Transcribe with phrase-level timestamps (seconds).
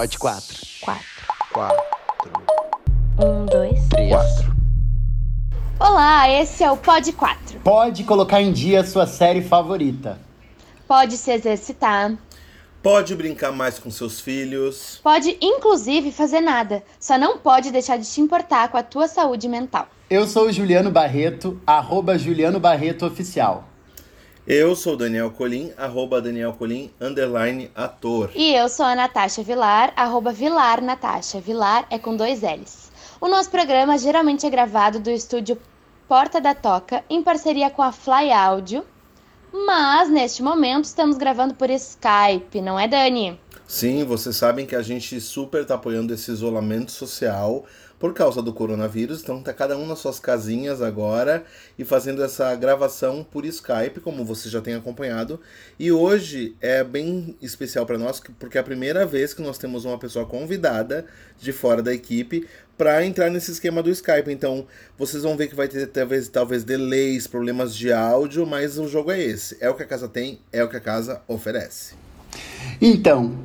[0.00, 0.56] Pode quatro.
[0.80, 1.04] Quatro.
[1.52, 1.84] Quatro.
[3.22, 3.86] Um, dois.
[3.90, 4.08] Três.
[4.08, 4.56] Quatro.
[5.78, 7.60] Olá, esse é o Pod 4.
[7.60, 10.18] Pode colocar em dia a sua série favorita.
[10.88, 12.16] Pode se exercitar,
[12.82, 14.98] Pode brincar mais com seus filhos.
[15.02, 19.46] pode inclusive fazer nada, só não pode deixar de te importar com a tua saúde
[19.50, 19.86] mental.
[20.08, 23.68] Eu sou o Juliano Barreto, arroba Juliano Barreto Oficial.
[24.52, 28.32] Eu sou Daniel Colim, arroba Daniel Colim, underline ator.
[28.34, 31.40] E eu sou a Natasha Vilar, arroba Vilar Natasha.
[31.40, 32.90] Vilar é com dois L's.
[33.20, 35.56] O nosso programa geralmente é gravado do estúdio
[36.08, 38.84] Porta da Toca, em parceria com a Fly Áudio.
[39.52, 43.38] Mas, neste momento, estamos gravando por Skype, não é, Dani?
[43.68, 47.64] Sim, vocês sabem que a gente super tá apoiando esse isolamento social
[48.00, 51.44] por causa do coronavírus, então tá cada um nas suas casinhas agora
[51.78, 55.38] e fazendo essa gravação por Skype, como você já tem acompanhado.
[55.78, 59.84] E hoje é bem especial para nós, porque é a primeira vez que nós temos
[59.84, 61.04] uma pessoa convidada
[61.38, 62.48] de fora da equipe
[62.78, 64.32] para entrar nesse esquema do Skype.
[64.32, 68.88] Então, vocês vão ver que vai ter talvez, talvez delays, problemas de áudio, mas o
[68.88, 69.58] jogo é esse.
[69.60, 71.94] É o que a casa tem, é o que a casa oferece.
[72.80, 73.38] Então,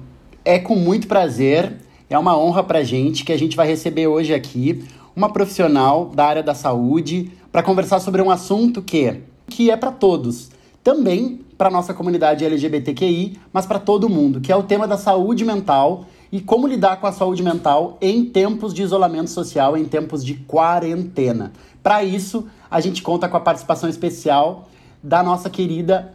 [0.45, 1.73] é com muito prazer,
[2.09, 6.25] é uma honra pra gente que a gente vai receber hoje aqui uma profissional da
[6.25, 10.51] área da saúde para conversar sobre um assunto que, que é para todos,
[10.83, 15.45] também para nossa comunidade LGBTQI, mas para todo mundo, que é o tema da saúde
[15.45, 20.23] mental e como lidar com a saúde mental em tempos de isolamento social, em tempos
[20.23, 21.53] de quarentena.
[21.81, 24.67] Para isso, a gente conta com a participação especial
[25.01, 26.13] da nossa querida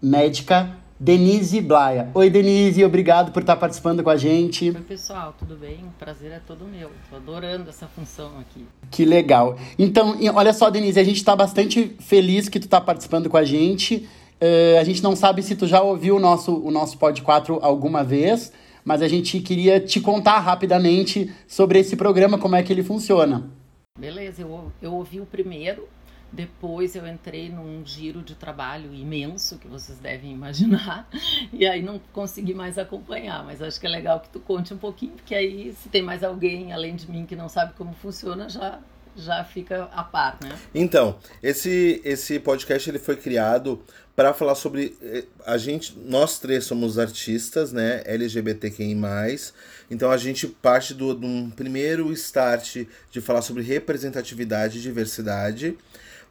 [0.00, 2.10] médica Denise Blaia.
[2.14, 4.68] Oi, Denise, obrigado por estar participando com a gente.
[4.68, 5.78] Oi, pessoal, tudo bem?
[5.78, 6.92] O prazer é todo meu.
[7.10, 8.64] Tô adorando essa função aqui.
[8.88, 9.58] Que legal.
[9.76, 13.42] Então, olha só, Denise, a gente está bastante feliz que tu está participando com a
[13.42, 14.08] gente.
[14.40, 17.58] Eh, a gente não sabe se tu já ouviu o nosso, o nosso Pod 4
[17.60, 18.52] alguma vez,
[18.84, 23.50] mas a gente queria te contar rapidamente sobre esse programa, como é que ele funciona.
[23.98, 25.88] Beleza, eu, eu ouvi o primeiro,
[26.32, 31.06] depois eu entrei num giro de trabalho imenso, que vocês devem imaginar,
[31.52, 34.78] e aí não consegui mais acompanhar, mas acho que é legal que tu conte um
[34.78, 38.48] pouquinho, porque aí se tem mais alguém além de mim que não sabe como funciona,
[38.48, 38.80] já,
[39.14, 40.58] já fica a par, né?
[40.74, 43.82] Então, esse, esse podcast ele foi criado
[44.16, 48.96] para falar sobre eh, a gente, nós três somos artistas, né, LGBTQI+,
[49.90, 55.76] então a gente parte do, de um primeiro start de falar sobre representatividade e diversidade,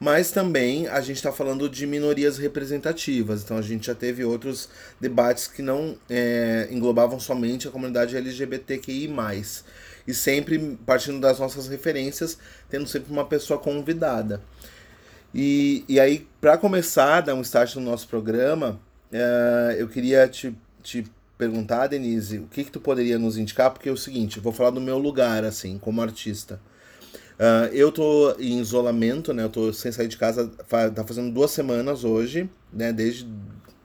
[0.02, 4.68] mas também a gente está falando de minorias representativas, então a gente já teve outros
[5.00, 9.14] debates que não eh, englobavam somente a comunidade LGBTQI+,
[10.08, 14.42] e sempre partindo das nossas referências, tendo sempre uma pessoa convidada.
[15.36, 18.80] E, e aí, para começar, dar um start no nosso programa,
[19.12, 21.06] eh, eu queria te, te
[21.38, 23.70] perguntar, Denise, o que, que tu poderia nos indicar?
[23.70, 26.60] Porque é o seguinte, eu vou falar do meu lugar, assim, como artista.
[27.44, 29.44] Ah, eu tô em isolamento, né?
[29.44, 30.48] Eu tô sem sair de casa,
[30.94, 32.94] tá fazendo duas semanas hoje, né?
[32.94, 33.28] Desde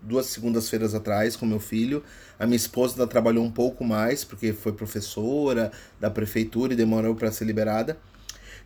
[0.03, 2.05] duas segundas-feiras atrás com meu filho.
[2.39, 7.15] A minha esposa ainda trabalhou um pouco mais, porque foi professora da prefeitura e demorou
[7.15, 7.97] para ser liberada.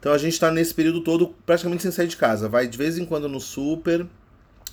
[0.01, 2.49] Então a gente está nesse período todo praticamente sem sair de casa.
[2.49, 4.05] Vai de vez em quando no super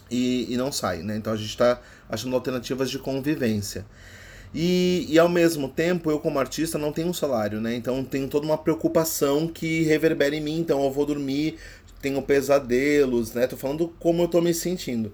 [0.10, 1.16] e, e não sai, né?
[1.16, 1.80] Então a gente está
[2.10, 3.86] achando alternativas de convivência.
[4.54, 7.76] E, e ao mesmo tempo, eu como artista não tenho um salário, né?
[7.76, 10.60] Então tenho toda uma preocupação que reverbera em mim.
[10.60, 11.58] Então eu vou dormir,
[12.02, 13.48] tenho pesadelos, né?
[13.48, 15.14] Tô falando como eu tô me sentindo.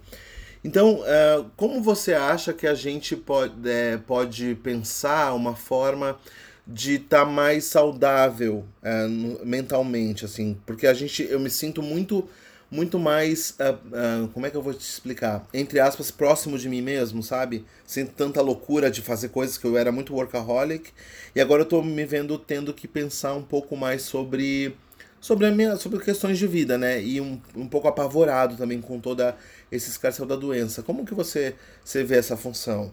[0.64, 6.18] Então, eh, como você acha que a gente pode, eh, pode pensar uma forma
[6.66, 8.64] de estar mais saudável
[9.10, 10.58] no- mentalmente, assim?
[10.66, 12.28] Porque a gente, eu me sinto muito,
[12.73, 15.45] muito mais, ah, ah, como é que eu vou te explicar?
[15.53, 17.66] Entre aspas, próximo de mim mesmo, sabe?
[17.85, 20.91] Sem tanta loucura de fazer coisas que eu era muito workaholic
[21.35, 24.75] e agora eu tô me vendo tendo que pensar um pouco mais sobre
[25.22, 27.02] sobre a minha sobre questões de vida, né?
[27.02, 29.37] E um, um pouco apavorado também com toda
[29.72, 30.81] esse escarcel da doença.
[30.81, 32.91] Como que você você vê essa função?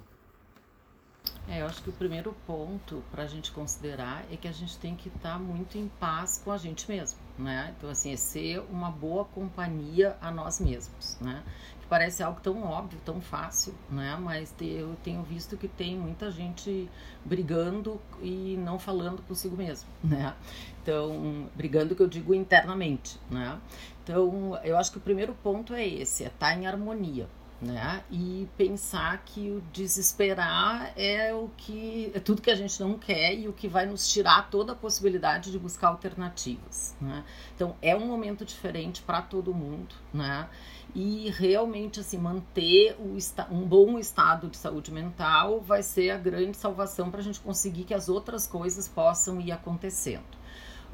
[1.48, 4.78] É, eu acho que o primeiro ponto para a gente considerar é que a gente
[4.78, 7.74] tem que estar muito em paz com a gente mesmo, né?
[7.76, 11.42] Então, assim, é ser uma boa companhia a nós mesmos, né?
[11.80, 14.16] Que parece algo tão óbvio, tão fácil, né?
[14.20, 16.88] Mas eu tenho visto que tem muita gente
[17.24, 20.34] brigando e não falando consigo mesmo, né?
[20.82, 23.58] Então, brigando que eu digo internamente, né?
[24.04, 27.28] Então, eu acho que o primeiro ponto é esse, é estar em harmonia,
[27.60, 28.02] né?
[28.10, 33.34] E pensar que o desesperar é o que é tudo que a gente não quer
[33.34, 37.22] e o que vai nos tirar toda a possibilidade de buscar alternativas, né?
[37.54, 40.48] Então é um momento diferente para todo mundo, né?
[40.94, 43.16] E realmente assim manter o,
[43.54, 47.84] um bom estado de saúde mental vai ser a grande salvação para a gente conseguir
[47.84, 50.40] que as outras coisas possam ir acontecendo.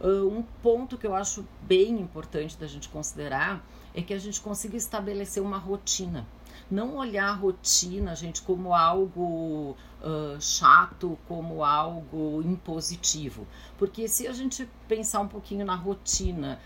[0.03, 3.65] Um ponto que eu acho bem importante da gente considerar
[3.95, 6.27] é que a gente consiga estabelecer uma rotina
[6.71, 13.47] não olhar a rotina, gente, como algo uh, chato, como algo impositivo.
[13.79, 16.59] Porque se a gente pensar um pouquinho na rotina,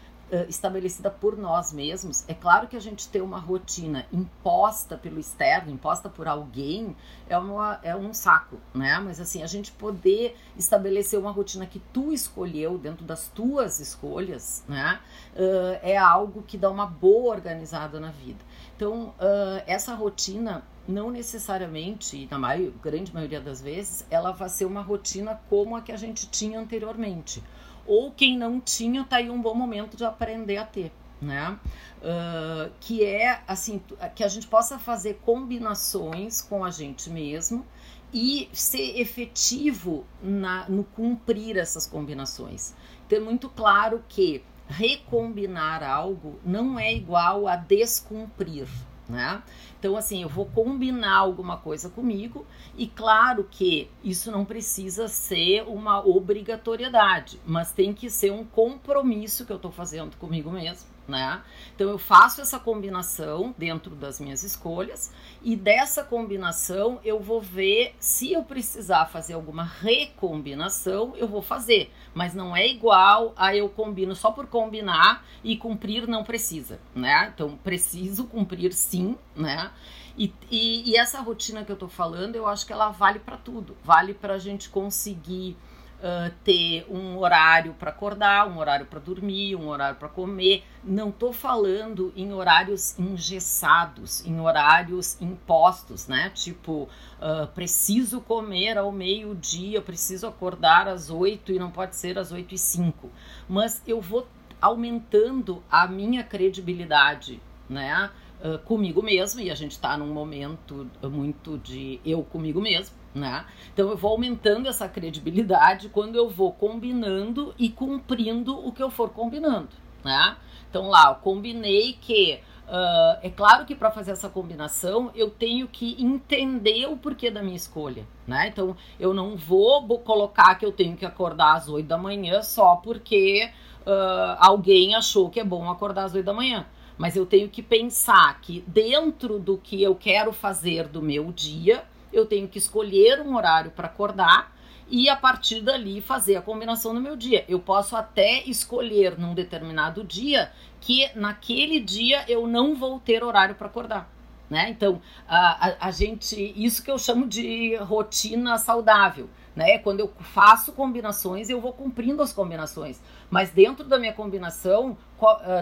[0.49, 2.25] estabelecida por nós mesmos.
[2.29, 6.97] É claro que a gente ter uma rotina imposta pelo externo, imposta por alguém,
[7.29, 9.00] é, uma, é um saco, né?
[9.00, 14.64] Mas assim, a gente poder estabelecer uma rotina que tu escolheu dentro das tuas escolhas,
[14.69, 15.00] né?
[15.35, 18.44] Uh, é algo que dá uma boa organizada na vida.
[18.81, 24.65] Então, uh, essa rotina não necessariamente, na maior, grande maioria das vezes, ela vai ser
[24.65, 27.43] uma rotina como a que a gente tinha anteriormente
[27.87, 30.91] ou quem não tinha, tá aí um bom momento de aprender a ter.
[31.21, 31.59] Né?
[31.99, 33.82] Uh, que é assim
[34.15, 37.67] que a gente possa fazer combinações com a gente mesmo
[38.15, 42.75] e ser efetivo na, no cumprir essas combinações.
[43.06, 48.69] Ter muito claro que recombinar algo não é igual a descumprir
[49.11, 49.43] né?
[49.78, 52.46] Então, assim, eu vou combinar alguma coisa comigo,
[52.76, 59.44] e claro que isso não precisa ser uma obrigatoriedade, mas tem que ser um compromisso
[59.44, 61.43] que eu estou fazendo comigo mesmo né?
[61.75, 65.12] Então eu faço essa combinação dentro das minhas escolhas
[65.43, 71.93] e dessa combinação eu vou ver se eu precisar fazer alguma recombinação, eu vou fazer,
[72.15, 77.33] mas não é igual a eu combino só por combinar e cumprir não precisa, né?
[77.35, 79.71] Então preciso cumprir sim, né?
[80.17, 83.37] E, e, e essa rotina que eu tô falando, eu acho que ela vale para
[83.37, 85.57] tudo, vale para a gente conseguir
[86.00, 90.64] uh, ter um horário para acordar, um horário para dormir, um horário para comer.
[90.82, 96.31] Não estou falando em horários engessados, em horários impostos, né?
[96.35, 96.88] Tipo,
[97.20, 102.55] uh, preciso comer ao meio-dia, preciso acordar às oito e não pode ser às oito
[102.55, 103.11] e cinco.
[103.49, 104.26] Mas eu vou
[104.61, 108.11] aumentando a minha credibilidade, né?
[108.43, 113.45] Uh, comigo mesmo, e a gente está num momento muito de eu comigo mesmo, né?
[113.73, 118.91] Então eu vou aumentando essa credibilidade quando eu vou combinando e cumprindo o que eu
[118.91, 119.69] for combinando,
[120.05, 120.37] né?
[120.69, 125.67] Então lá, eu combinei que uh, é claro que para fazer essa combinação eu tenho
[125.67, 128.49] que entender o porquê da minha escolha, né?
[128.49, 132.77] Então eu não vou colocar que eu tenho que acordar às 8 da manhã só
[132.77, 136.67] porque uh, alguém achou que é bom acordar às 8 da manhã.
[136.97, 141.83] Mas eu tenho que pensar que dentro do que eu quero fazer do meu dia,
[142.12, 144.55] eu tenho que escolher um horário para acordar
[144.89, 147.45] e a partir dali fazer a combinação no meu dia.
[147.49, 153.55] Eu posso até escolher num determinado dia que naquele dia eu não vou ter horário
[153.55, 154.11] para acordar.
[154.51, 154.69] Né?
[154.69, 159.79] Então, a, a, a, gente, isso que eu chamo de rotina saudável, né?
[159.79, 163.01] Quando eu faço combinações, eu vou cumprindo as combinações.
[163.31, 164.99] Mas dentro da minha combinação,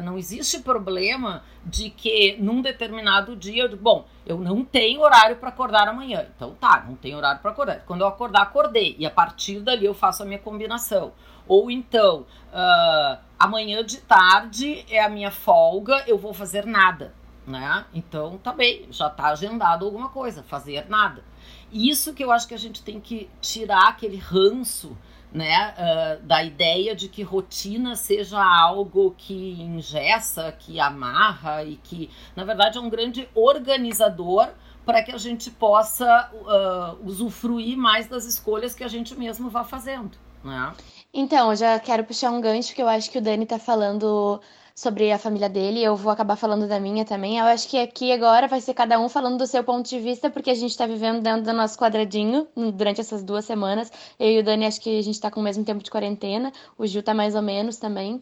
[0.03, 5.89] não existe problema de que num determinado dia, bom, eu não tenho horário para acordar
[5.89, 6.27] amanhã.
[6.35, 7.83] Então tá, não tenho horário para acordar.
[7.87, 8.97] Quando eu acordar, acordei.
[8.99, 11.13] E a partir dali eu faço a minha combinação.
[11.47, 17.15] Ou então, uh, amanhã de tarde é a minha folga, eu vou fazer nada
[17.49, 17.87] né?
[17.95, 21.25] Então tá bem, já tá agendado alguma coisa, fazer nada.
[21.73, 24.97] Isso que eu acho que a gente tem que tirar aquele ranço,
[25.33, 32.11] né, uh, da ideia de que rotina seja algo que engessa, que amarra e que,
[32.35, 34.49] na verdade, é um grande organizador
[34.85, 39.63] para que a gente possa uh, usufruir mais das escolhas que a gente mesmo vá
[39.63, 40.73] fazendo, né?
[41.13, 44.41] Então, eu já quero puxar um gancho que eu acho que o Dani tá falando
[44.79, 47.37] sobre a família dele, eu vou acabar falando da minha também.
[47.37, 50.31] Eu acho que aqui agora vai ser cada um falando do seu ponto de vista,
[50.31, 53.91] porque a gente tá vivendo dentro do nosso quadradinho durante essas duas semanas.
[54.21, 56.53] Eu e o Dani acho que a gente tá com o mesmo tempo de quarentena,
[56.79, 58.21] o Gil tá mais ou menos também.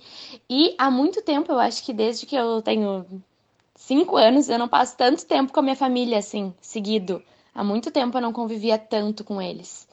[0.49, 3.05] E há muito tempo, eu acho que desde que eu tenho
[3.75, 7.23] cinco anos, eu não passo tanto tempo com a minha família assim, seguido.
[7.55, 9.87] Há muito tempo eu não convivia tanto com eles.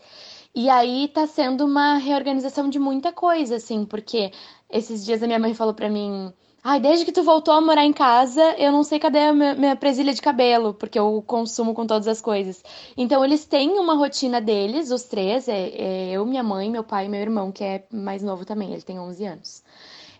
[0.56, 4.32] E aí tá sendo uma reorganização de muita coisa, assim, porque
[4.70, 6.32] esses dias a minha mãe falou para mim
[6.66, 9.54] Ai, desde que tu voltou a morar em casa, eu não sei cadê a minha,
[9.54, 12.64] minha presilha de cabelo, porque eu consumo com todas as coisas.
[12.96, 17.06] Então, eles têm uma rotina deles, os três, é, é eu, minha mãe, meu pai
[17.06, 19.64] e meu irmão, que é mais novo também, ele tem 11 anos.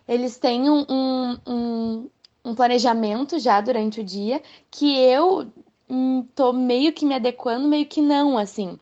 [0.06, 0.84] Eles têm um,
[1.46, 2.10] um,
[2.44, 5.50] um, planejamento já durante o dia que eu
[5.88, 8.78] hum, tô meio que me adequando, meio que não, assim.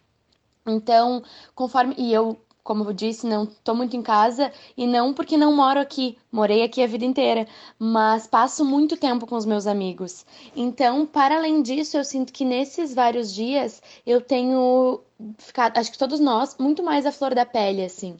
[0.66, 1.22] Então,
[1.54, 1.94] conforme.
[1.96, 5.80] E eu como eu disse, não estou muito em casa e não porque não moro
[5.80, 7.46] aqui, morei aqui a vida inteira,
[7.78, 10.24] mas passo muito tempo com os meus amigos.
[10.54, 15.00] Então, para além disso, eu sinto que nesses vários dias eu tenho
[15.38, 18.16] ficado, acho que todos nós, muito mais a flor da pele, assim.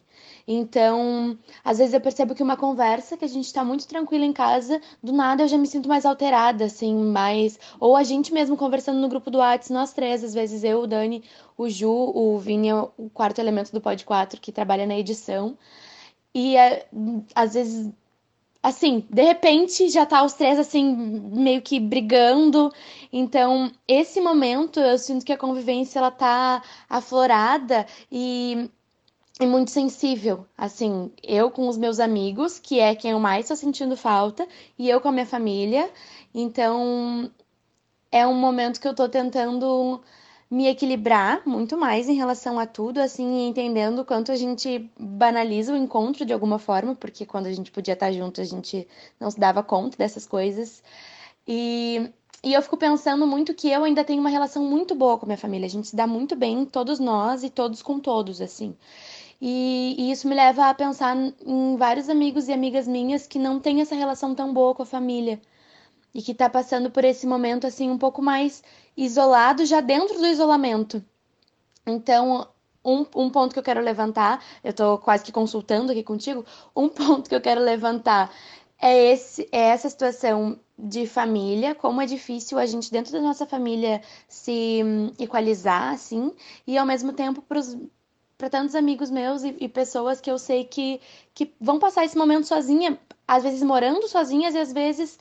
[0.47, 4.33] Então, às vezes eu percebo que uma conversa que a gente tá muito tranquila em
[4.33, 7.59] casa, do nada eu já me sinto mais alterada, assim, mais.
[7.79, 10.87] Ou a gente mesmo conversando no grupo do WhatsApp, nós três, às vezes eu, o
[10.87, 11.23] Dani,
[11.57, 15.57] o Ju, o Vini, o quarto elemento do Pod 4, que trabalha na edição.
[16.33, 16.87] E é,
[17.35, 17.91] às vezes
[18.63, 22.71] assim, de repente já tá os três assim meio que brigando.
[23.11, 28.69] Então, esse momento eu sinto que a convivência ela tá aflorada e
[29.39, 30.45] e muito sensível.
[30.57, 34.47] Assim, eu com os meus amigos, que é quem eu mais estou sentindo falta,
[34.77, 35.89] e eu com a minha família.
[36.33, 37.31] Então,
[38.11, 40.01] é um momento que eu estou tentando
[40.49, 45.73] me equilibrar muito mais em relação a tudo, assim, entendendo o quanto a gente banaliza
[45.73, 48.87] o encontro de alguma forma, porque quando a gente podia estar junto, a gente
[49.19, 50.83] não se dava conta dessas coisas.
[51.47, 52.11] E,
[52.43, 55.29] e eu fico pensando muito que eu ainda tenho uma relação muito boa com a
[55.29, 55.65] minha família.
[55.65, 58.75] A gente se dá muito bem, todos nós e todos com todos, assim.
[59.45, 63.59] E, e, isso me leva a pensar em vários amigos e amigas minhas que não
[63.59, 65.37] têm essa relação tão boa com a família
[66.13, 68.63] e que tá passando por esse momento assim um pouco mais
[68.95, 71.03] isolado já dentro do isolamento.
[71.85, 72.47] Então,
[72.85, 76.87] um, um ponto que eu quero levantar, eu tô quase que consultando aqui contigo, um
[76.89, 78.31] ponto que eu quero levantar
[78.81, 83.45] é esse é essa situação de família, como é difícil a gente dentro da nossa
[83.45, 86.31] família se hum, equalizar assim,
[86.65, 87.59] e ao mesmo tempo para
[88.43, 90.99] para tantos amigos meus e, e, pessoas que eu sei que,
[91.33, 95.17] que vão passar esse momento sozinha, às vezes morando sozinhas e às vezes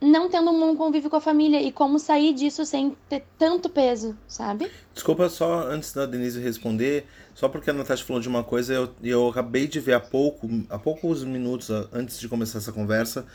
[0.00, 4.16] não tendo um convívio com a família e como sair disso sem ter tanto peso,
[4.28, 4.70] sabe?
[4.94, 8.88] Desculpa só antes da Denise responder, só porque a Natasha falou de uma coisa, eu,
[9.02, 13.26] eu acabei de ver há pouco, há poucos minutos antes de começar essa conversa,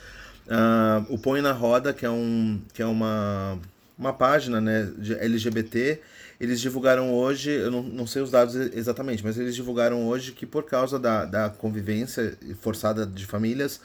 [0.47, 3.59] uh, o Põe na Roda, que é, um, que é uma,
[3.99, 5.99] uma página né, de LGBT
[6.39, 10.45] eles divulgaram hoje, eu não, não sei os dados exatamente, mas eles divulgaram hoje que
[10.45, 13.79] por causa da, da convivência forçada de famílias,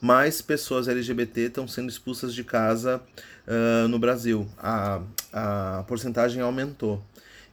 [0.00, 3.00] mais pessoas LGBT estão sendo expulsas de casa
[3.46, 4.48] uh, no Brasil.
[4.58, 5.00] A,
[5.32, 7.00] a porcentagem aumentou.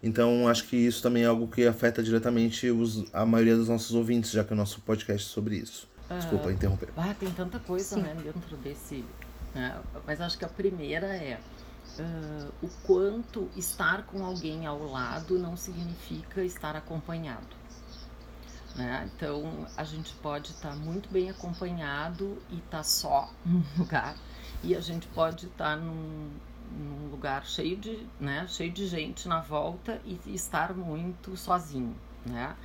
[0.01, 3.93] Então, acho que isso também é algo que afeta diretamente os, a maioria dos nossos
[3.93, 5.87] ouvintes, já que o nosso podcast é sobre isso.
[6.09, 6.89] Desculpa uh, interromper.
[6.97, 9.05] Ah, tem tanta coisa né, dentro desse.
[9.53, 9.77] Né?
[10.07, 11.37] Mas acho que a primeira é
[11.99, 17.59] uh, o quanto estar com alguém ao lado não significa estar acompanhado.
[18.75, 19.09] Né?
[19.13, 24.15] Então a gente pode estar tá muito bem acompanhado e estar tá só num lugar,
[24.63, 26.29] e a gente pode estar tá num,
[26.71, 31.95] num, lugar cheio de, né, cheio de gente na volta e, estar muito sozinho.
[32.25, 32.55] Né?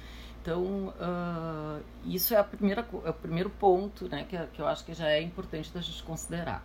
[0.42, 4.84] Então, uh, isso é, a primeira, é o primeiro ponto né, que, que eu acho
[4.84, 6.62] que já é importante da gente considerar.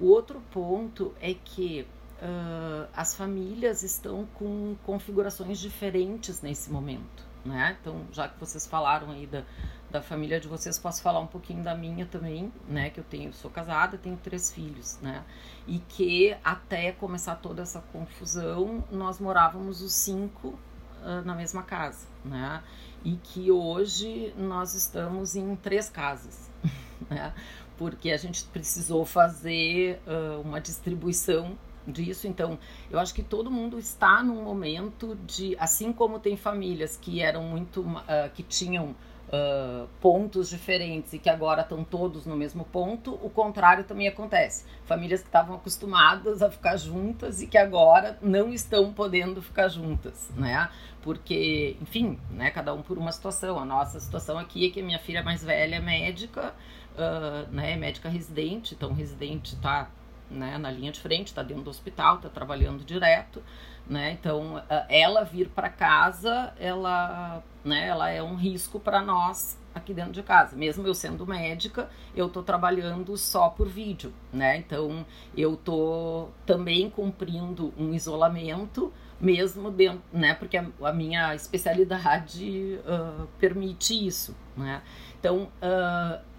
[0.00, 1.86] O outro ponto é que
[2.20, 7.76] uh, as famílias estão com configurações diferentes nesse momento, né?
[7.80, 9.42] Então, já que vocês falaram aí da,
[9.90, 12.90] da família de vocês, posso falar um pouquinho da minha também, né?
[12.90, 15.24] Que eu tenho, sou casada, tenho três filhos, né?
[15.66, 20.58] E que até começar toda essa confusão, nós morávamos os cinco
[21.02, 22.62] uh, na mesma casa, né?
[23.02, 26.50] E que hoje nós estamos em três casas,
[27.08, 27.32] né?
[27.78, 31.56] Porque a gente precisou fazer uh, uma distribuição
[31.86, 32.26] disso.
[32.26, 32.58] Então,
[32.90, 37.42] eu acho que todo mundo está num momento de, assim como tem famílias que eram
[37.42, 38.94] muito, uh, que tinham
[39.30, 44.64] uh, pontos diferentes e que agora estão todos no mesmo ponto, o contrário também acontece.
[44.84, 50.30] Famílias que estavam acostumadas a ficar juntas e que agora não estão podendo ficar juntas,
[50.36, 50.68] né?
[51.02, 53.58] Porque, enfim, né, cada um por uma situação.
[53.58, 56.54] A nossa situação aqui é que a minha filha mais velha é médica,
[56.94, 59.88] uh, né, médica residente, então residente está
[60.30, 63.42] né, na linha de frente, está dentro do hospital, está trabalhando direto,
[63.86, 64.12] né?
[64.12, 70.12] Então, ela vir para casa, ela, né, ela é um risco para nós aqui dentro
[70.12, 70.56] de casa.
[70.56, 74.56] Mesmo eu sendo médica, eu estou trabalhando só por vídeo, né?
[74.56, 75.04] Então,
[75.36, 80.34] eu estou também cumprindo um isolamento, mesmo dentro, né?
[80.34, 84.82] Porque a, a minha especialidade uh, permite isso, né?
[85.18, 86.29] Então, uh,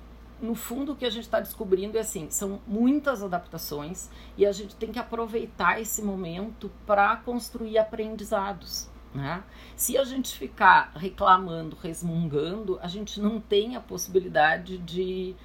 [0.41, 4.51] no fundo, o que a gente está descobrindo é assim: são muitas adaptações e a
[4.51, 8.89] gente tem que aproveitar esse momento para construir aprendizados.
[9.13, 9.43] Né?
[9.75, 15.35] Se a gente ficar reclamando, resmungando, a gente não tem a possibilidade de,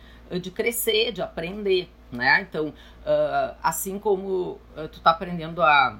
[0.40, 1.90] de crescer, de aprender.
[2.10, 2.42] Né?
[2.42, 5.98] Então, uh, assim como uh, tu está aprendendo a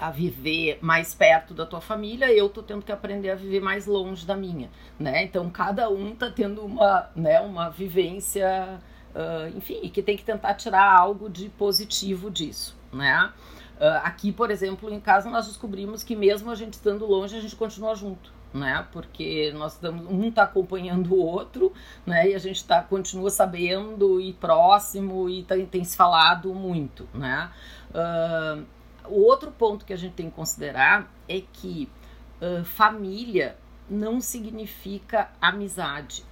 [0.00, 3.86] a viver mais perto da tua família, eu tô tendo que aprender a viver mais
[3.86, 5.24] longe da minha, né?
[5.24, 8.80] Então cada um tá tendo uma, né, uma vivência,
[9.14, 13.32] uh, enfim, que tem que tentar tirar algo de positivo disso, né?
[13.76, 17.40] Uh, aqui, por exemplo, em casa nós descobrimos que mesmo a gente estando longe, a
[17.40, 18.86] gente continua junto, né?
[18.92, 21.72] Porque nós estamos, um está acompanhando o outro,
[22.06, 22.30] né?
[22.30, 27.50] E a gente tá, continua sabendo e próximo e tem, tem se falado muito, né?
[27.90, 28.64] Uh,
[29.08, 31.88] o outro ponto que a gente tem que considerar é que
[32.40, 33.56] uh, família
[33.88, 36.24] não significa amizade.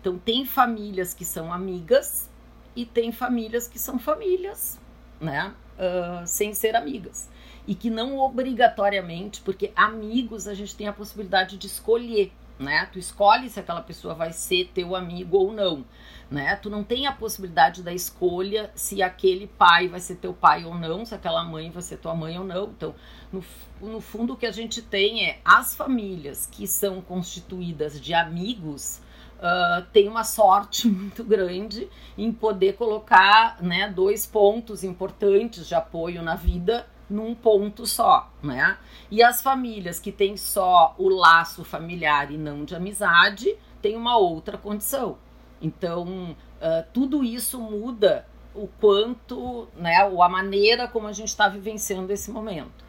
[0.00, 2.28] Então, tem famílias que são amigas
[2.76, 4.78] e tem famílias que são famílias,
[5.20, 5.54] né?
[5.76, 7.28] Uh, sem ser amigas.
[7.66, 12.86] E que não obrigatoriamente, porque amigos a gente tem a possibilidade de escolher, né?
[12.92, 15.84] Tu escolhe se aquela pessoa vai ser teu amigo ou não
[16.30, 16.56] né?
[16.56, 20.74] Tu não tem a possibilidade da escolha se aquele pai vai ser teu pai ou
[20.74, 22.64] não, se aquela mãe vai ser tua mãe ou não.
[22.64, 22.94] Então,
[23.32, 23.42] no,
[23.80, 29.00] no fundo, o que a gente tem é as famílias que são constituídas de amigos.
[29.38, 36.22] Uh, tem uma sorte muito grande em poder colocar né, dois pontos importantes de apoio
[36.22, 38.76] na vida num ponto só, né?
[39.10, 44.16] E as famílias que têm só o laço familiar e não de amizade têm uma
[44.16, 45.18] outra condição.
[45.60, 51.48] Então, uh, tudo isso muda o quanto, né, ou a maneira como a gente está
[51.48, 52.88] vivenciando esse momento.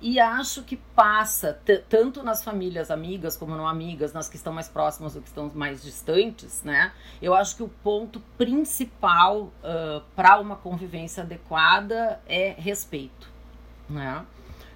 [0.00, 1.58] E acho que passa,
[1.88, 5.50] tanto nas famílias amigas como não amigas, nas que estão mais próximas ou que estão
[5.54, 6.92] mais distantes, né?
[7.22, 13.30] Eu acho que o ponto principal uh, para uma convivência adequada é respeito,
[13.88, 14.24] né?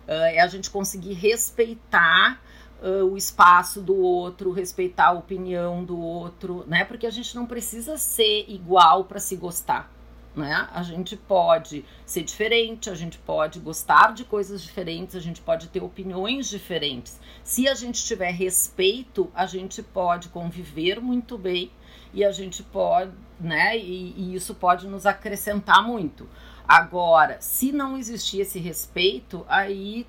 [0.07, 2.41] Uh, é a gente conseguir respeitar
[2.83, 6.85] uh, o espaço do outro, respeitar a opinião do outro, né?
[6.85, 9.93] Porque a gente não precisa ser igual para se gostar.
[10.37, 10.69] Né?
[10.73, 15.67] A gente pode ser diferente, a gente pode gostar de coisas diferentes, a gente pode
[15.67, 17.19] ter opiniões diferentes.
[17.43, 21.73] Se a gente tiver respeito, a gente pode conviver muito bem
[22.15, 23.11] e a gente pode,
[23.41, 23.77] né?
[23.77, 26.29] E, e isso pode nos acrescentar muito.
[26.69, 30.07] Agora, se não existir esse respeito, aí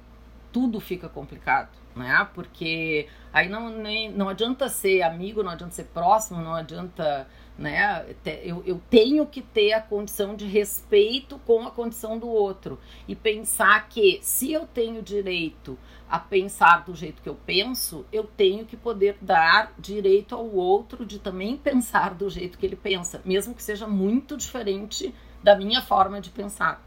[0.52, 2.28] tudo fica complicado né?
[2.34, 8.06] Porque aí não, nem, não adianta ser amigo, não adianta ser próximo, não adianta, né?
[8.44, 13.16] Eu, eu tenho que ter a condição de respeito com a condição do outro e
[13.16, 15.78] pensar que se eu tenho direito
[16.10, 21.06] a pensar do jeito que eu penso, eu tenho que poder dar direito ao outro
[21.06, 25.14] de também pensar do jeito que ele pensa, mesmo que seja muito diferente
[25.44, 26.82] da minha forma de pensar,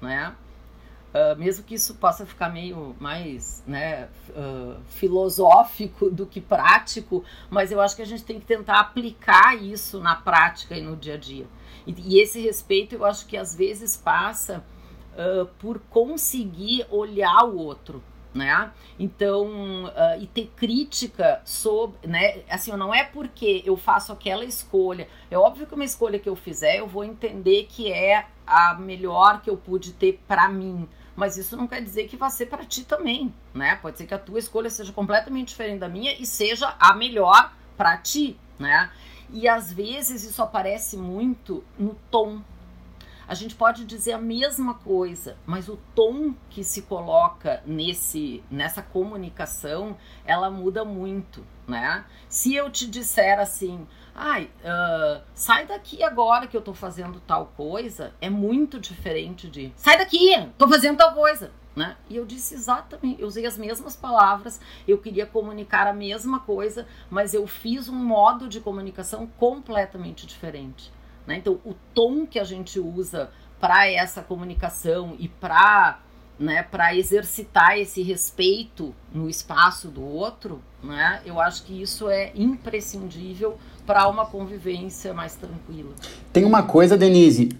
[0.00, 0.34] né?
[1.12, 7.72] Uh, mesmo que isso possa ficar meio mais né, uh, filosófico do que prático, mas
[7.72, 11.14] eu acho que a gente tem que tentar aplicar isso na prática e no dia
[11.14, 11.46] a dia.
[11.84, 14.64] E, e esse respeito eu acho que às vezes passa
[15.14, 18.00] uh, por conseguir olhar o outro.
[18.32, 18.70] Né?
[18.96, 22.42] Então, e ter crítica sobre, né?
[22.48, 25.08] Assim, não é porque eu faço aquela escolha.
[25.28, 29.42] É óbvio que uma escolha que eu fizer, eu vou entender que é a melhor
[29.42, 30.88] que eu pude ter para mim
[31.20, 33.76] mas isso não quer dizer que vai ser para ti também, né?
[33.76, 37.52] Pode ser que a tua escolha seja completamente diferente da minha e seja a melhor
[37.76, 38.90] para ti, né?
[39.28, 42.40] E às vezes isso aparece muito no tom.
[43.30, 48.82] A gente pode dizer a mesma coisa, mas o tom que se coloca nesse nessa
[48.82, 52.04] comunicação, ela muda muito, né?
[52.28, 57.52] Se eu te disser assim, ai, uh, sai daqui agora que eu tô fazendo tal
[57.56, 61.52] coisa, é muito diferente de sai daqui, tô fazendo tal coisa.
[61.76, 61.96] Né?
[62.08, 66.84] E eu disse exatamente, eu usei as mesmas palavras, eu queria comunicar a mesma coisa,
[67.08, 70.90] mas eu fiz um modo de comunicação completamente diferente.
[71.30, 71.36] Né?
[71.38, 76.00] Então, o tom que a gente usa para essa comunicação e para
[76.36, 82.32] né, para exercitar esse respeito no espaço do outro, né, eu acho que isso é
[82.34, 85.90] imprescindível para uma convivência mais tranquila.
[86.32, 87.50] Tem uma coisa, Denise,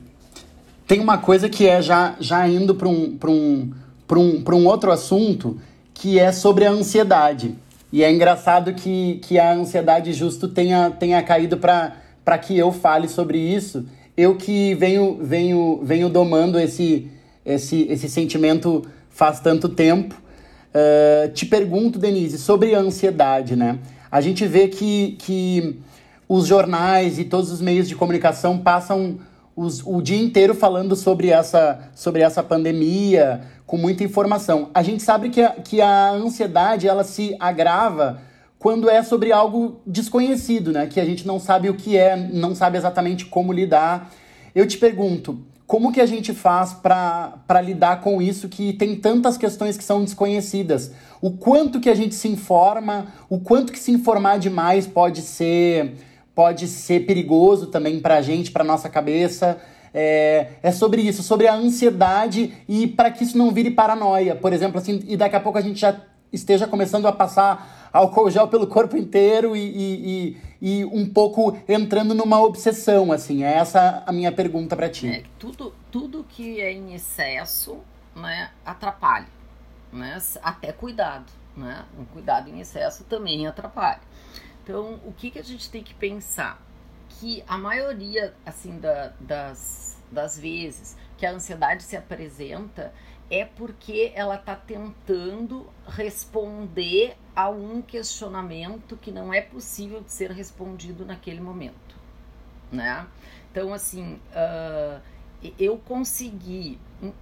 [0.87, 3.71] tem uma coisa que é já, já indo para um, um,
[4.11, 5.61] um, um outro assunto,
[5.93, 7.55] que é sobre a ansiedade.
[7.93, 11.97] E é engraçado que, que a ansiedade justo tenha, tenha caído para
[12.39, 13.87] que eu fale sobre isso.
[14.17, 17.11] Eu que venho, venho, venho domando esse
[17.45, 20.15] esse, esse sentimento faz tanto tempo.
[20.73, 23.79] Uh, te pergunto, Denise, sobre a ansiedade, né?
[24.11, 25.81] A gente vê que, que
[26.29, 29.19] os jornais e todos os meios de comunicação passam
[29.57, 34.71] os, o dia inteiro falando sobre essa, sobre essa pandemia, com muita informação.
[34.73, 38.21] A gente sabe que a, que a ansiedade ela se agrava
[38.61, 40.87] quando é sobre algo desconhecido, né?
[40.87, 44.13] Que a gente não sabe o que é, não sabe exatamente como lidar.
[44.55, 49.39] Eu te pergunto, como que a gente faz para lidar com isso que tem tantas
[49.39, 50.93] questões que são desconhecidas?
[51.23, 55.95] O quanto que a gente se informa, o quanto que se informar demais pode ser
[56.35, 59.59] pode ser perigoso também para a gente, para nossa cabeça.
[59.93, 64.53] É, é sobre isso, sobre a ansiedade e para que isso não vire paranoia, por
[64.53, 65.97] exemplo, assim, e daqui a pouco a gente já
[66.33, 71.57] esteja começando a passar álcool gel pelo corpo inteiro e, e, e, e um pouco
[71.69, 73.45] entrando numa obsessão, assim.
[73.45, 75.09] É essa a minha pergunta para ti.
[75.09, 77.79] É, tudo, tudo que é em excesso,
[78.15, 79.29] né, atrapalha,
[79.93, 80.21] né?
[80.43, 81.85] Até cuidado, né?
[81.99, 84.01] Um cuidado em excesso também atrapalha.
[84.63, 86.61] Então, o que, que a gente tem que pensar?
[87.09, 92.93] Que a maioria, assim, da, das, das vezes que a ansiedade se apresenta,
[93.31, 100.31] é porque ela está tentando responder a um questionamento que não é possível de ser
[100.31, 101.97] respondido naquele momento,
[102.71, 103.07] né?
[103.51, 105.01] Então, assim, uh,
[105.59, 107.13] eu consegui uh,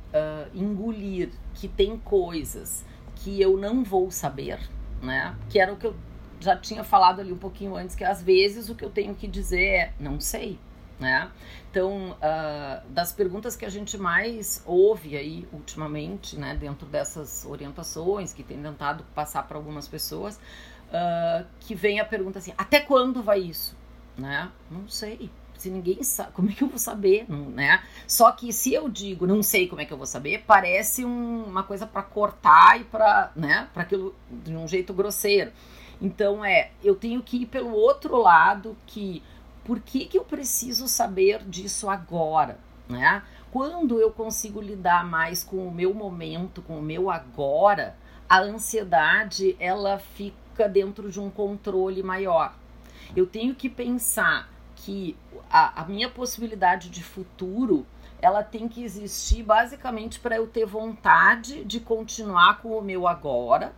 [0.52, 4.58] engolir que tem coisas que eu não vou saber,
[5.00, 5.36] né?
[5.48, 5.94] Que era o que eu
[6.40, 9.28] já tinha falado ali um pouquinho antes, que às vezes o que eu tenho que
[9.28, 10.58] dizer é não sei,
[10.98, 11.30] né?
[11.70, 18.32] Então, uh, das perguntas que a gente mais ouve aí ultimamente, né, dentro dessas orientações
[18.32, 20.36] que tem tentado passar para algumas pessoas,
[20.88, 23.76] uh, que vem a pergunta assim: até quando vai isso?
[24.16, 24.50] Né?
[24.70, 25.30] Não sei.
[25.56, 27.82] Se ninguém sabe, como é que eu vou saber, não, né?
[28.06, 31.44] Só que se eu digo, não sei como é que eu vou saber, parece um,
[31.44, 35.50] uma coisa para cortar e para, né, aquilo de um jeito grosseiro.
[36.00, 39.20] Então é, eu tenho que ir pelo outro lado que
[39.68, 43.22] por que, que eu preciso saber disso agora, né?
[43.52, 47.94] Quando eu consigo lidar mais com o meu momento, com o meu agora,
[48.26, 52.54] a ansiedade ela fica dentro de um controle maior.
[53.14, 55.14] Eu tenho que pensar que
[55.50, 57.86] a, a minha possibilidade de futuro
[58.22, 63.74] ela tem que existir basicamente para eu ter vontade de continuar com o meu agora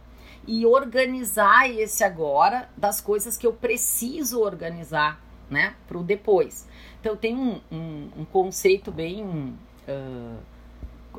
[0.46, 6.66] e organizar esse agora das coisas que eu preciso organizar né, para o depois.
[7.00, 10.38] Então tem um, um, um conceito bem uh,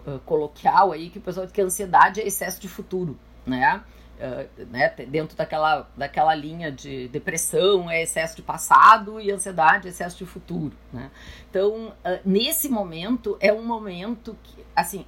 [0.07, 3.83] uh, coloquial aí que o pessoal diz que ansiedade é excesso de futuro, né?
[4.17, 9.89] Uh, né, dentro daquela, daquela linha de depressão é excesso de passado e ansiedade é
[9.89, 10.73] excesso de futuro.
[10.93, 11.09] Né?
[11.49, 15.07] Então, uh, nesse momento, é um momento que, assim,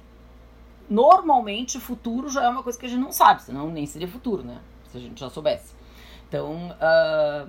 [0.90, 4.42] normalmente futuro já é uma coisa que a gente não sabe, senão nem seria futuro,
[4.42, 4.58] né?
[4.90, 5.72] Se a gente já soubesse.
[6.28, 7.48] Então, uh,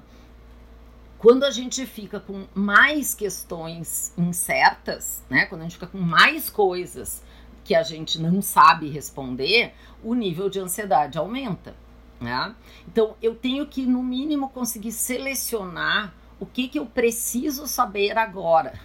[1.26, 5.48] quando a gente fica com mais questões incertas, né?
[5.48, 7.24] Quando a gente fica com mais coisas
[7.64, 11.74] que a gente não sabe responder, o nível de ansiedade aumenta.
[12.22, 12.54] Né?
[12.88, 18.80] Então, eu tenho que, no mínimo, conseguir selecionar o que, que eu preciso saber agora.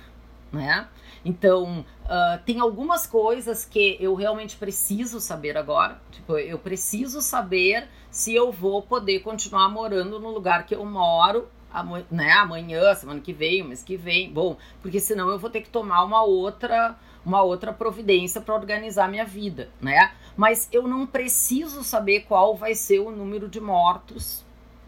[0.50, 0.88] Né?
[1.22, 6.00] Então, uh, tem algumas coisas que eu realmente preciso saber agora.
[6.10, 11.46] Tipo, eu preciso saber se eu vou poder continuar morando no lugar que eu moro
[11.72, 14.32] amanhã, né, amanhã, semana que vem, mês que vem.
[14.32, 19.08] Bom, porque senão eu vou ter que tomar uma outra, uma outra providência para organizar
[19.08, 20.12] minha vida, né?
[20.36, 24.44] Mas eu não preciso saber qual vai ser o número de mortos,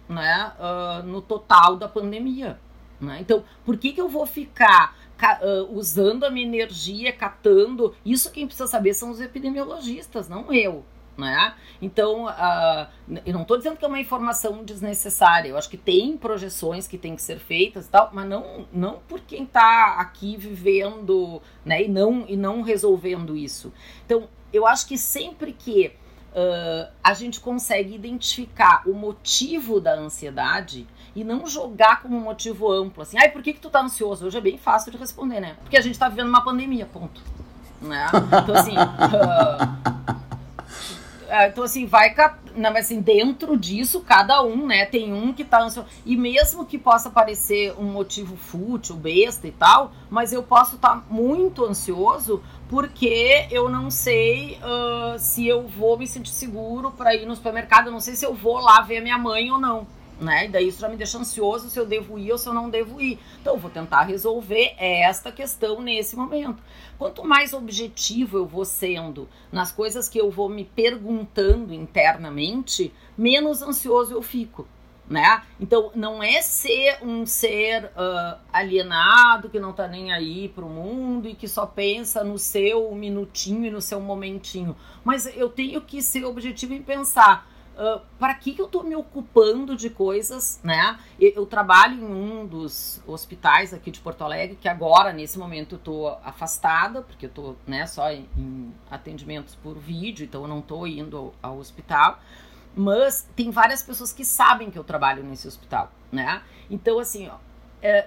[0.08, 2.58] né, uh, no total da pandemia.
[3.00, 3.18] Né?
[3.20, 7.94] Então, por que, que eu vou ficar uh, usando a minha energia, catando?
[8.04, 10.84] Isso quem precisa saber são os epidemiologistas, não eu
[11.22, 11.54] né?
[11.80, 12.86] Então, uh,
[13.24, 16.98] eu não estou dizendo que é uma informação desnecessária, eu acho que tem projeções que
[16.98, 21.84] têm que ser feitas e tal, mas não, não por quem está aqui vivendo, né,
[21.84, 23.72] e não, e não resolvendo isso.
[24.04, 25.92] Então, eu acho que sempre que
[26.32, 32.70] uh, a gente consegue identificar o motivo da ansiedade e não jogar como um motivo
[32.70, 34.26] amplo, assim, ai, por que, que tu tá ansioso?
[34.26, 35.56] Hoje é bem fácil de responder, né?
[35.62, 37.20] Porque a gente tá vivendo uma pandemia, ponto.
[37.80, 38.06] Né?
[38.42, 40.21] Então, assim, uh,
[41.48, 42.14] então, assim, vai.
[42.54, 44.84] Não, assim, dentro disso, cada um, né?
[44.84, 45.88] Tem um que tá ansioso.
[46.04, 50.96] E mesmo que possa parecer um motivo fútil, besta e tal, mas eu posso estar
[50.96, 57.14] tá muito ansioso porque eu não sei uh, se eu vou me sentir seguro para
[57.14, 57.86] ir no supermercado.
[57.86, 59.86] Eu não sei se eu vou lá ver minha mãe ou não
[60.22, 60.46] né?
[60.46, 62.70] E daí isso já me deixa ansioso se eu devo ir ou se eu não
[62.70, 63.18] devo ir.
[63.40, 66.62] Então, eu vou tentar resolver esta questão nesse momento.
[66.98, 73.60] Quanto mais objetivo eu vou sendo nas coisas que eu vou me perguntando internamente, menos
[73.60, 74.66] ansioso eu fico.
[75.10, 75.42] Né?
[75.60, 81.28] Então, não é ser um ser uh, alienado que não tá nem aí pro mundo
[81.28, 84.74] e que só pensa no seu minutinho e no seu momentinho.
[85.04, 88.94] Mas eu tenho que ser objetivo em pensar Uh, para que, que eu estou me
[88.94, 90.98] ocupando de coisas, né?
[91.18, 95.76] Eu, eu, trabalho em um dos hospitais aqui de Porto Alegre, que agora, nesse momento,
[95.76, 100.48] eu estou afastada, porque eu estou né, só em, em, atendimentos por vídeo, então eu
[100.48, 102.20] não estou indo ao, ao, hospital.
[102.76, 106.42] Mas tem várias pessoas que sabem que eu trabalho nesse hospital, né?
[106.70, 107.36] Então, assim, ó,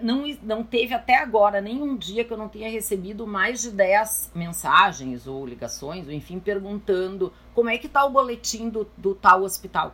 [0.01, 4.31] não, não teve até agora nenhum dia que eu não tenha recebido mais de 10
[4.33, 9.43] mensagens ou ligações, ou enfim, perguntando como é que tá o boletim do, do tal
[9.43, 9.93] hospital.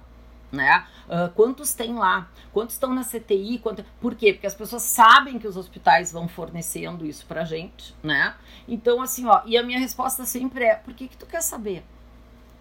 [0.52, 0.86] Né?
[1.08, 2.30] Uh, quantos tem lá?
[2.52, 3.60] Quantos estão na CTI?
[3.60, 3.86] Quanto...
[4.02, 4.34] Por quê?
[4.34, 8.36] Porque as pessoas sabem que os hospitais vão fornecendo isso pra gente, né?
[8.68, 11.86] Então, assim, ó, e a minha resposta sempre é: por que, que tu quer saber?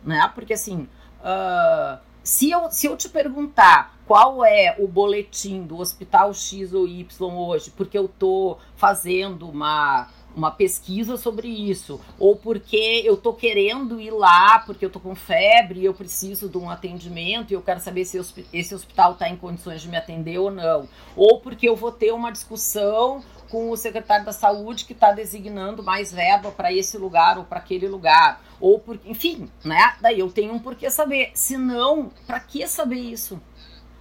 [0.04, 0.30] Né?
[0.36, 0.88] Porque assim,
[1.20, 6.88] uh, se, eu, se eu te perguntar qual é o boletim do hospital X ou
[6.88, 13.32] Y hoje, porque eu tô fazendo uma uma pesquisa sobre isso, ou porque eu tô
[13.32, 17.54] querendo ir lá, porque eu tô com febre e eu preciso de um atendimento e
[17.54, 18.18] eu quero saber se
[18.52, 22.12] esse hospital está em condições de me atender ou não, ou porque eu vou ter
[22.12, 27.36] uma discussão com o secretário da saúde que está designando mais verba para esse lugar
[27.36, 29.96] ou para aquele lugar, ou porque, enfim, né?
[30.00, 31.32] Daí eu tenho um porquê saber.
[31.34, 33.40] Se não, para que saber isso?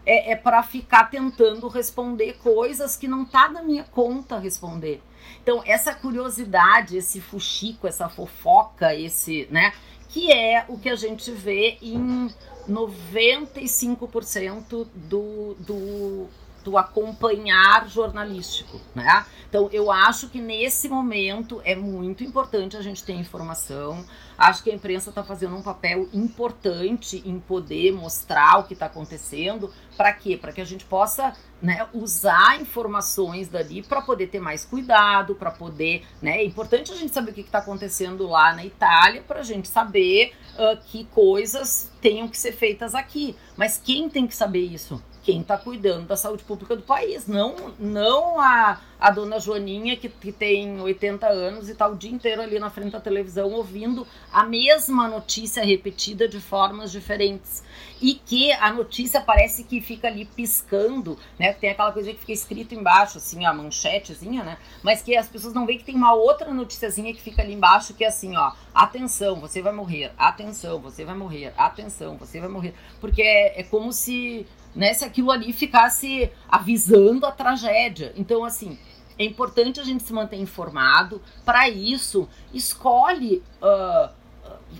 [0.10, 5.04] É, é para ficar tentando responder coisas que não tá na minha conta responder.
[5.43, 9.72] Então, essa curiosidade, esse fuxico, essa fofoca, esse, né?
[10.08, 12.28] Que é o que a gente vê em
[12.67, 16.26] 95% do, do,
[16.63, 19.26] do acompanhar jornalístico, né?
[19.50, 24.06] Então, eu acho que nesse momento é muito importante a gente ter informação.
[24.38, 28.86] Acho que a imprensa está fazendo um papel importante em poder mostrar o que está
[28.86, 29.74] acontecendo.
[29.98, 30.38] Para quê?
[30.38, 35.50] Para que a gente possa né, usar informações dali para poder ter mais cuidado, para
[35.50, 36.06] poder.
[36.22, 39.43] Né, é importante a gente saber o que está acontecendo lá na Itália, para a
[39.43, 43.36] gente saber uh, que coisas tenham que ser feitas aqui.
[43.58, 45.04] Mas quem tem que saber isso?
[45.23, 50.10] Quem está cuidando da saúde pública do país, não, não a, a dona Joaninha que,
[50.10, 54.08] que tem 80 anos e está o dia inteiro ali na frente da televisão ouvindo
[54.32, 57.63] a mesma notícia repetida de formas diferentes.
[58.01, 61.51] E que a notícia parece que fica ali piscando, né?
[61.51, 64.58] Tem aquela coisa que fica escrito embaixo, assim, a manchetezinha, né?
[64.82, 67.93] Mas que as pessoas não veem que tem uma outra noticiazinha que fica ali embaixo,
[67.93, 72.47] que é assim, ó, atenção, você vai morrer, atenção, você vai morrer, atenção, você vai
[72.47, 72.73] morrer.
[73.01, 78.13] Porque é, é como se né, se aquilo ali ficasse avisando a tragédia.
[78.15, 78.77] Então, assim,
[79.17, 81.21] é importante a gente se manter informado.
[81.43, 83.43] Para isso, escolhe.
[83.62, 84.18] Uh,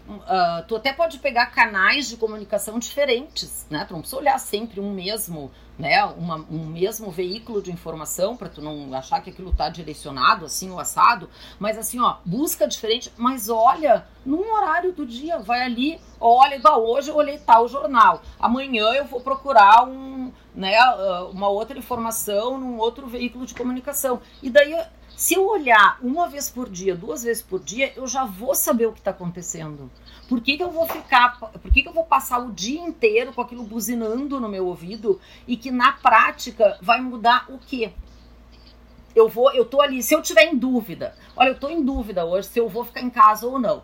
[0.08, 3.86] uh, tu até pode pegar canais de comunicação diferentes, né?
[3.86, 8.50] Tu não precisa olhar sempre um mesmo né, uma, um mesmo veículo de informação para
[8.50, 13.10] tu não achar que aquilo tá direcionado assim o assado, mas assim, ó, busca diferente,
[13.16, 18.22] mas olha num horário do dia, vai ali, olha, igual hoje eu olhei tal jornal,
[18.38, 24.20] amanhã eu vou procurar um, né, ah, uma outra informação num outro veículo de comunicação.
[24.44, 24.76] E daí
[25.20, 28.86] se eu olhar uma vez por dia, duas vezes por dia, eu já vou saber
[28.86, 29.92] o que está acontecendo.
[30.30, 33.34] Por que, que eu vou ficar, por que, que eu vou passar o dia inteiro
[33.34, 37.92] com aquilo buzinando no meu ouvido e que na prática vai mudar o quê?
[39.14, 42.24] Eu vou, eu tô ali, se eu tiver em dúvida, olha, eu tô em dúvida
[42.24, 43.84] hoje se eu vou ficar em casa ou não.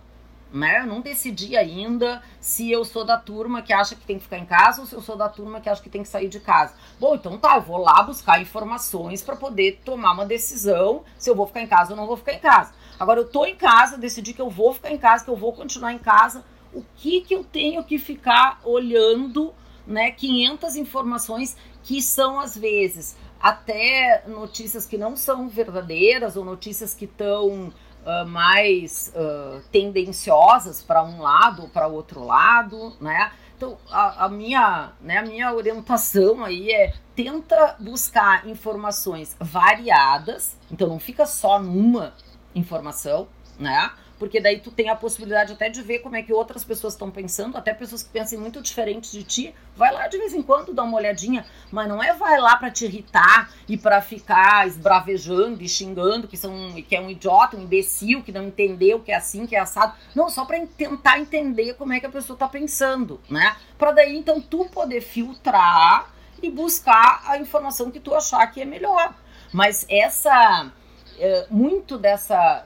[0.53, 0.79] Né?
[0.79, 4.37] Eu não decidi ainda se eu sou da turma que acha que tem que ficar
[4.37, 6.39] em casa ou se eu sou da turma que acha que tem que sair de
[6.39, 6.75] casa.
[6.97, 11.35] Bom, então tá, eu vou lá buscar informações para poder tomar uma decisão se eu
[11.35, 12.73] vou ficar em casa ou não vou ficar em casa.
[12.97, 15.51] Agora eu tô em casa, decidi que eu vou ficar em casa, que eu vou
[15.51, 16.45] continuar em casa.
[16.73, 19.53] O que que eu tenho que ficar olhando,
[19.85, 26.93] né, 500 informações que são às vezes até notícias que não são verdadeiras ou notícias
[26.93, 27.71] que estão
[28.05, 33.31] uh, mais uh, tendenciosas para um lado ou para outro lado, né?
[33.57, 40.89] Então, a, a, minha, né, a minha orientação aí é tenta buscar informações variadas, então
[40.89, 42.13] não fica só numa
[42.53, 43.91] informação, né?
[44.17, 47.11] Porque daí tu tem a possibilidade até de ver como é que outras pessoas estão
[47.11, 49.55] pensando, até pessoas que pensam muito diferente de ti.
[49.75, 52.71] Vai lá de vez em quando dar uma olhadinha, mas não é vai lá para
[52.71, 57.63] te irritar e para ficar esbravejando e xingando que são que é um idiota, um
[57.63, 59.93] imbecil, que não entendeu que é assim, que é assado.
[60.15, 63.55] Não, só para tentar entender como é que a pessoa tá pensando, né?
[63.77, 68.65] Para daí então tu poder filtrar e buscar a informação que tu achar que é
[68.65, 69.13] melhor.
[69.51, 70.71] Mas essa
[71.17, 72.65] é, muito dessa,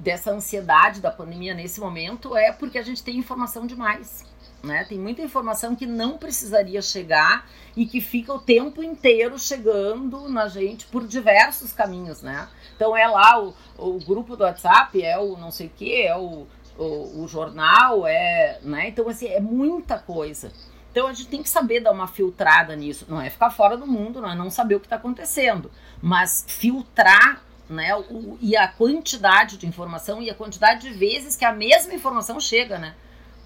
[0.00, 4.24] dessa ansiedade da pandemia nesse momento é porque a gente tem informação demais.
[4.62, 4.84] Né?
[4.84, 10.48] Tem muita informação que não precisaria chegar e que fica o tempo inteiro chegando na
[10.48, 12.46] gente por diversos caminhos, né?
[12.76, 16.14] Então é lá o, o grupo do WhatsApp, é o não sei o que, é
[16.14, 18.88] o, o, o, jornal, é, né?
[18.88, 20.52] Então assim, é muita coisa.
[20.90, 23.06] Então a gente tem que saber dar uma filtrada nisso.
[23.08, 25.70] Não é ficar fora do mundo, não é não saber o que está acontecendo,
[26.02, 31.44] mas filtrar né, o, e a quantidade de informação e a quantidade de vezes que
[31.44, 32.94] a mesma informação chega, né?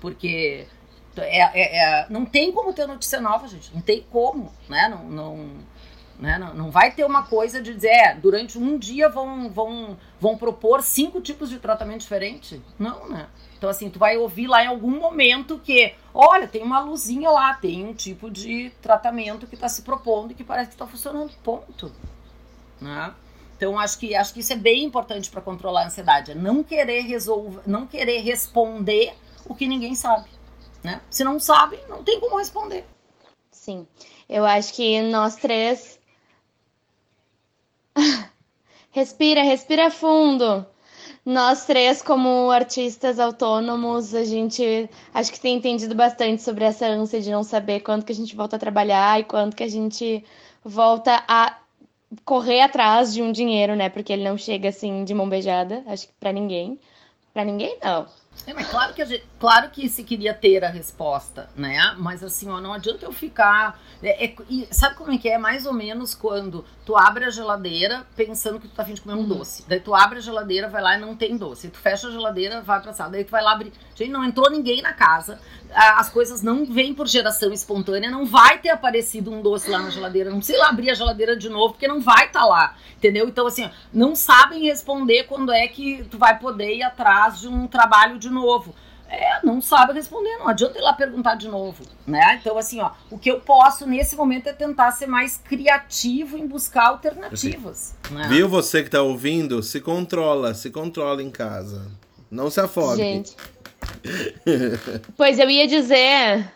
[0.00, 0.66] Porque
[1.16, 3.72] é, é, é, não tem como ter notícia nova, gente.
[3.74, 4.88] Não tem como, né?
[4.88, 5.50] Não, não,
[6.18, 6.38] né?
[6.38, 10.36] não, não vai ter uma coisa de dizer, é, durante um dia vão, vão, vão
[10.36, 12.60] propor cinco tipos de tratamento diferente.
[12.78, 13.28] Não, né?
[13.56, 17.54] Então, assim, tu vai ouvir lá em algum momento que, olha, tem uma luzinha lá,
[17.54, 21.30] tem um tipo de tratamento que está se propondo e que parece que está funcionando.
[21.42, 21.92] Ponto.
[22.80, 23.14] Né?
[23.56, 26.32] Então, acho que, acho que isso é bem importante para controlar a ansiedade.
[26.32, 29.14] É não querer resolver, não querer responder
[29.46, 30.28] o que ninguém sabe.
[30.82, 31.00] Né?
[31.08, 32.84] Se não sabe, não tem como responder.
[33.50, 33.86] Sim.
[34.28, 35.98] Eu acho que nós três.
[38.90, 40.66] respira, respira fundo.
[41.24, 47.20] Nós três, como artistas autônomos, a gente acho que tem entendido bastante sobre essa ânsia
[47.20, 50.22] de não saber quando que a gente volta a trabalhar e quando que a gente
[50.62, 51.56] volta a
[52.24, 53.88] correr atrás de um dinheiro, né?
[53.88, 56.78] Porque ele não chega assim de mão beijada, acho que para ninguém.
[57.32, 58.06] Para ninguém não.
[58.46, 61.94] É, mas claro que, gente, claro que se queria ter a resposta, né?
[61.98, 63.80] Mas assim, ó, não adianta eu ficar.
[64.02, 64.34] É, é,
[64.70, 65.38] sabe como é que é?
[65.38, 69.14] Mais ou menos quando tu abre a geladeira pensando que tu tá afim de comer
[69.14, 69.28] um uhum.
[69.28, 69.64] doce.
[69.66, 71.68] Daí tu abre a geladeira, vai lá e não tem doce.
[71.68, 73.12] Tu fecha a geladeira, vai pra sala.
[73.12, 73.72] Daí tu vai lá abrir.
[73.94, 75.40] Gente, não entrou ninguém na casa.
[75.72, 78.10] As coisas não vêm por geração espontânea.
[78.10, 80.30] Não vai ter aparecido um doce lá na geladeira.
[80.30, 82.76] Não precisa abrir a geladeira de novo, porque não vai estar tá lá.
[82.96, 83.26] Entendeu?
[83.26, 87.48] Então, assim, ó, não sabem responder quando é que tu vai poder ir atrás de
[87.48, 88.74] um trabalho de novo.
[89.08, 92.38] É, não sabe responder, não adianta ir lá perguntar de novo, né?
[92.40, 96.46] Então, assim, ó, o que eu posso nesse momento é tentar ser mais criativo em
[96.46, 97.94] buscar alternativas.
[98.10, 98.26] Né?
[98.28, 99.62] Viu você que tá ouvindo?
[99.62, 101.86] Se controla, se controla em casa.
[102.30, 102.96] Não se afogue.
[102.96, 103.36] Gente.
[105.16, 106.50] pois eu ia dizer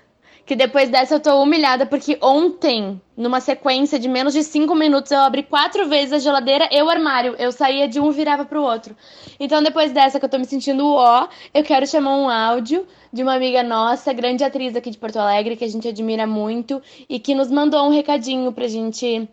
[0.48, 5.12] que depois dessa eu tô humilhada, porque ontem, numa sequência de menos de cinco minutos,
[5.12, 7.36] eu abri quatro vezes a geladeira e o armário.
[7.38, 8.96] Eu saía de um e virava pro outro.
[9.38, 13.22] Então, depois dessa que eu tô me sentindo ó, eu quero chamar um áudio de
[13.22, 17.18] uma amiga nossa, grande atriz aqui de Porto Alegre, que a gente admira muito, e
[17.18, 19.28] que nos mandou um recadinho pra gente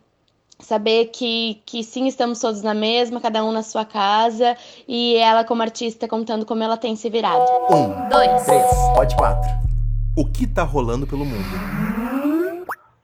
[0.60, 5.46] saber que, que sim, estamos todos na mesma, cada um na sua casa, e ela
[5.46, 7.46] como artista contando como ela tem se virado.
[7.72, 9.65] Um, dois, três, pode quatro
[10.16, 11.46] o que está rolando pelo mundo.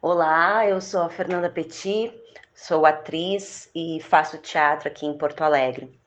[0.01, 2.13] Olá, eu sou a Fernanda Petit,
[2.53, 5.99] sou atriz e faço teatro aqui em Porto Alegre.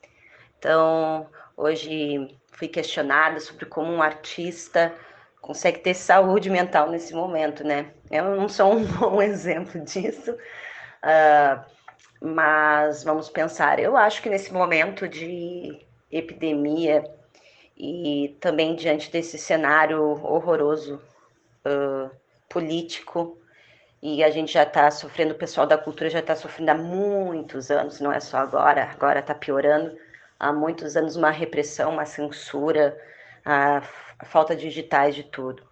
[0.58, 4.94] Então, hoje fui questionada sobre como um artista
[5.42, 7.92] consegue ter saúde mental nesse momento, né?
[8.10, 11.64] Eu não sou um bom exemplo disso, uh,
[12.18, 13.78] mas vamos pensar.
[13.78, 17.04] Eu acho que nesse momento de epidemia
[17.76, 21.00] e também diante desse cenário horroroso
[21.66, 22.10] uh,
[22.48, 23.38] político
[24.06, 27.70] e a gente já está sofrendo, o pessoal da cultura já está sofrendo há muitos
[27.70, 29.96] anos, não é só agora, agora está piorando,
[30.38, 32.94] há muitos anos uma repressão, uma censura,
[33.42, 33.78] a,
[34.18, 35.62] a falta de digitais de tudo.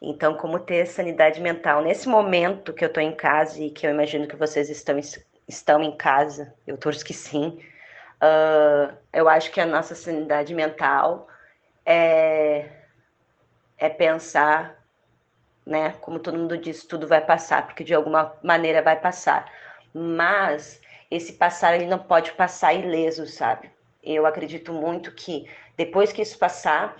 [0.00, 1.82] Então, como ter sanidade mental?
[1.82, 4.96] Nesse momento que eu estou em casa e que eu imagino que vocês estão,
[5.48, 7.58] estão em casa, eu torço que sim,
[8.22, 11.28] Uh, eu acho que a nossa sanidade mental
[11.84, 12.70] é,
[13.76, 14.82] é pensar,
[15.64, 15.94] né?
[16.00, 19.50] Como todo mundo diz, tudo vai passar, porque de alguma maneira vai passar.
[19.92, 23.70] Mas esse passar ele não pode passar ileso, sabe?
[24.02, 26.96] Eu acredito muito que depois que isso passar,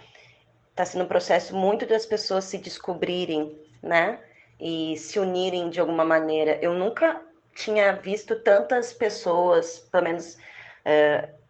[0.71, 4.21] está sendo um processo muito das pessoas se descobrirem, né?
[4.61, 6.59] E se unirem de alguma maneira.
[6.61, 7.23] Eu nunca
[7.55, 10.37] tinha visto tantas pessoas, pelo menos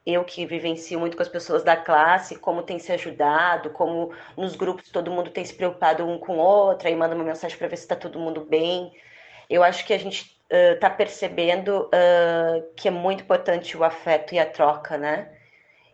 [0.07, 4.55] eu que vivencio muito com as pessoas da classe, como tem se ajudado, como nos
[4.55, 7.67] grupos todo mundo tem se preocupado um com o outro, aí manda uma mensagem para
[7.67, 8.93] ver se está todo mundo bem.
[9.51, 14.33] Eu acho que a gente está uh, percebendo uh, que é muito importante o afeto
[14.33, 15.29] e a troca, né?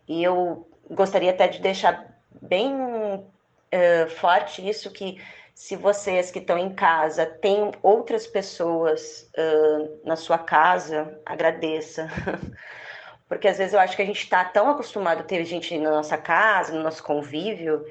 [0.07, 2.07] E eu gostaria até de deixar
[2.43, 5.23] bem uh, forte isso que
[5.55, 9.31] se vocês que estão em casa têm outras pessoas
[10.03, 12.09] na sua casa, agradeça.
[13.33, 15.91] Porque às vezes eu acho que a gente está tão acostumado a ter gente na
[15.91, 17.83] nossa casa, no nosso convívio,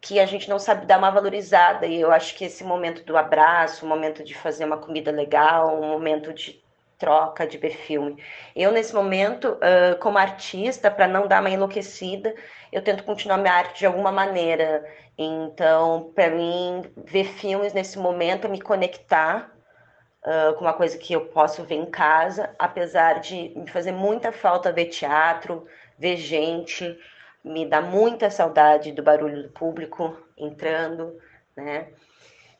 [0.00, 1.84] que a gente não sabe dar uma valorizada.
[1.86, 5.78] E eu acho que esse momento do abraço, o momento de fazer uma comida legal,
[5.78, 6.64] um momento de
[6.96, 8.16] troca, de ver filme.
[8.54, 9.58] Eu, nesse momento,
[10.00, 12.34] como artista, para não dar uma enlouquecida,
[12.72, 14.82] eu tento continuar minha arte de alguma maneira.
[15.18, 19.54] Então, para mim, ver filmes nesse momento, me conectar
[20.58, 24.72] com uma coisa que eu posso ver em casa, apesar de me fazer muita falta
[24.72, 25.66] ver teatro,
[25.96, 26.98] ver gente,
[27.44, 31.16] me dá muita saudade do barulho do público entrando,
[31.56, 31.88] né?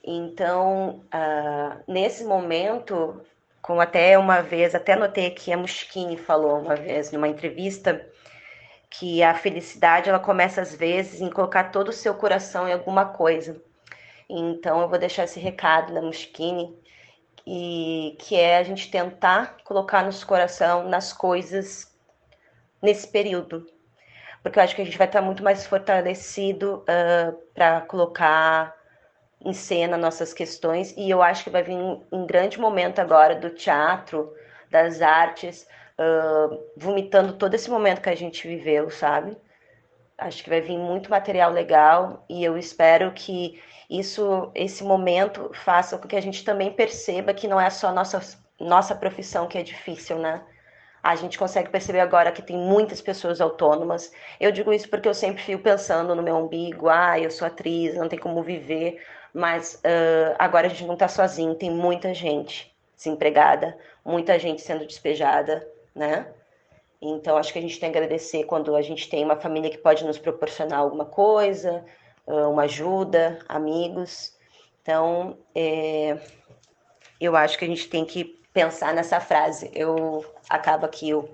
[0.02, 3.20] Então, uh, nesse momento,
[3.60, 8.08] como até uma vez, até notei que a Mushkini falou uma vez numa entrevista,
[8.88, 13.06] que a felicidade ela começa às vezes em colocar todo o seu coração em alguma
[13.06, 13.60] coisa.
[14.28, 16.78] Então eu vou deixar esse recado da Mushkini,
[17.46, 21.94] e que é a gente tentar colocar nosso coração nas coisas
[22.82, 23.66] nesse período,
[24.42, 28.74] porque eu acho que a gente vai estar muito mais fortalecido uh, para colocar
[29.44, 31.76] em cena nossas questões e eu acho que vai vir
[32.10, 34.32] um grande momento agora do teatro,
[34.70, 35.66] das artes,
[35.98, 39.36] uh, vomitando todo esse momento que a gente viveu, sabe?
[40.18, 45.96] Acho que vai vir muito material legal e eu espero que isso, esse momento faça
[45.96, 48.20] com que a gente também perceba que não é só nossa
[48.58, 50.42] nossa profissão que é difícil, né?
[51.02, 54.10] A gente consegue perceber agora que tem muitas pessoas autônomas.
[54.40, 57.94] Eu digo isso porque eu sempre fico pensando no meu umbigo, ah, eu sou atriz,
[57.94, 59.00] não tem como viver,
[59.32, 64.86] mas uh, agora a gente não está sozinho, tem muita gente desempregada, muita gente sendo
[64.86, 66.26] despejada, né?
[67.00, 69.78] Então, acho que a gente tem que agradecer quando a gente tem uma família que
[69.78, 71.84] pode nos proporcionar alguma coisa,
[72.26, 74.36] uma ajuda, amigos.
[74.82, 76.18] Então, é,
[77.20, 79.70] eu acho que a gente tem que pensar nessa frase.
[79.74, 81.28] Eu acabo aqui o,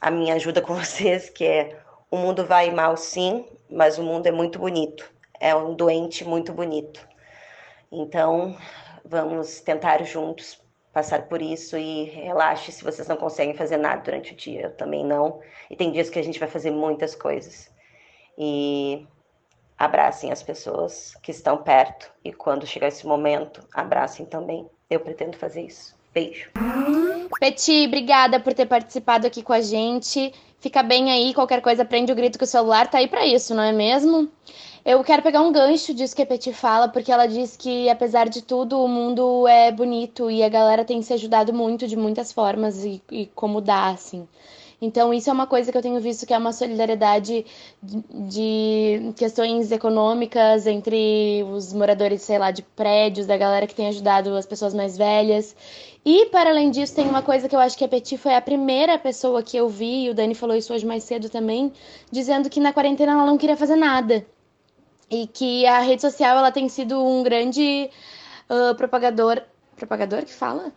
[0.00, 1.80] a minha ajuda com vocês, que é
[2.10, 5.10] o mundo vai mal sim, mas o mundo é muito bonito.
[5.40, 7.06] É um doente muito bonito.
[7.90, 8.56] Então,
[9.04, 10.60] vamos tentar juntos
[10.92, 14.76] passar por isso e relaxe se vocês não conseguem fazer nada durante o dia, eu
[14.76, 15.40] também não.
[15.70, 17.70] E tem dias que a gente vai fazer muitas coisas.
[18.36, 19.06] E
[19.82, 24.64] abracem as pessoas que estão perto e quando chegar esse momento, abracem também.
[24.88, 25.96] Eu pretendo fazer isso.
[26.14, 26.50] Beijo.
[27.40, 30.32] Peti, obrigada por ter participado aqui com a gente.
[30.60, 33.54] Fica bem aí, qualquer coisa prende o grito que o celular tá aí para isso,
[33.56, 34.30] não é mesmo?
[34.84, 38.28] Eu quero pegar um gancho disso que a Peti fala, porque ela diz que, apesar
[38.28, 42.32] de tudo, o mundo é bonito e a galera tem se ajudado muito de muitas
[42.32, 44.28] formas e, e como dá, assim.
[44.82, 47.46] Então, isso é uma coisa que eu tenho visto que é uma solidariedade
[47.80, 54.34] de questões econômicas entre os moradores, sei lá, de prédios, da galera que tem ajudado
[54.36, 55.54] as pessoas mais velhas.
[56.04, 58.40] E, para além disso, tem uma coisa que eu acho que a Petit foi a
[58.40, 61.72] primeira pessoa que eu vi, e o Dani falou isso hoje mais cedo também,
[62.10, 64.26] dizendo que na quarentena ela não queria fazer nada
[65.12, 67.88] e que a rede social ela tem sido um grande
[68.50, 69.42] uh, propagador.
[69.76, 70.72] Propagador que fala?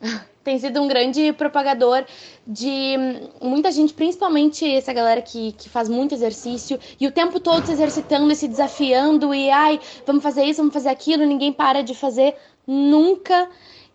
[0.42, 2.04] tem sido um grande propagador
[2.46, 2.96] de
[3.40, 7.72] muita gente, principalmente essa galera que, que faz muito exercício e o tempo todo se
[7.72, 11.94] exercitando e se desafiando e ai, vamos fazer isso, vamos fazer aquilo, ninguém para de
[11.94, 12.34] fazer
[12.66, 13.48] nunca.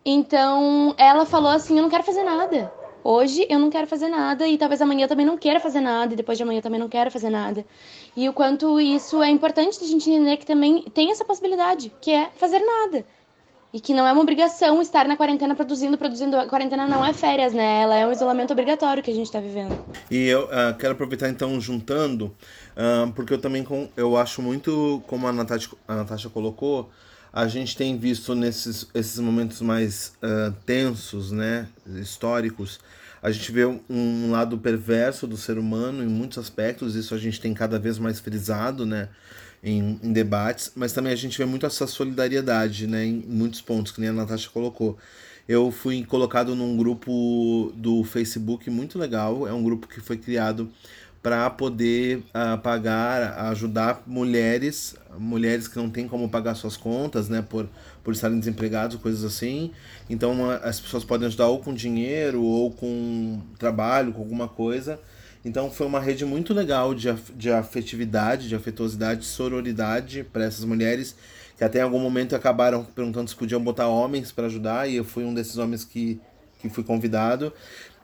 [0.06, 2.72] Então ela falou assim: eu não quero fazer nada.
[3.04, 6.14] Hoje eu não quero fazer nada e talvez amanhã eu também não queira fazer nada
[6.14, 7.64] e depois de amanhã eu também não quero fazer nada.
[8.18, 12.10] E o quanto isso é importante a gente entender que também tem essa possibilidade, que
[12.10, 13.06] é fazer nada.
[13.76, 16.38] E que não é uma obrigação estar na quarentena produzindo, produzindo.
[16.38, 17.82] A quarentena não é férias, né?
[17.82, 19.78] Ela é um isolamento obrigatório que a gente está vivendo.
[20.10, 25.04] E eu uh, quero aproveitar então, juntando, uh, porque eu também com, eu acho muito,
[25.08, 26.90] como a Natasha, a Natasha colocou,
[27.34, 31.68] a gente tem visto nesses esses momentos mais uh, tensos, né,
[32.00, 32.80] históricos,
[33.22, 37.42] a gente vê um lado perverso do ser humano em muitos aspectos, isso a gente
[37.42, 39.10] tem cada vez mais frisado, né,
[39.66, 43.92] em, em debates, mas também a gente vê muito essa solidariedade, né, em muitos pontos,
[43.92, 44.96] que nem a Natasha colocou.
[45.50, 50.70] Eu fui colocado num grupo do Facebook muito legal, é um grupo que foi criado
[51.22, 57.42] para poder uh, pagar, ajudar mulheres, mulheres que não têm como pagar suas contas, né,
[57.42, 57.68] por,
[58.04, 59.72] por estarem desempregados, coisas assim.
[60.08, 65.00] Então as pessoas podem ajudar ou com dinheiro ou com trabalho, com alguma coisa.
[65.46, 70.66] Então foi uma rede muito legal de, de afetividade, de afetuosidade, de sororidade para essas
[70.66, 71.16] mulheres
[71.58, 75.06] que até em algum momento acabaram perguntando se podiam botar homens para ajudar e eu
[75.06, 76.20] fui um desses homens que,
[76.60, 77.54] que fui convidado.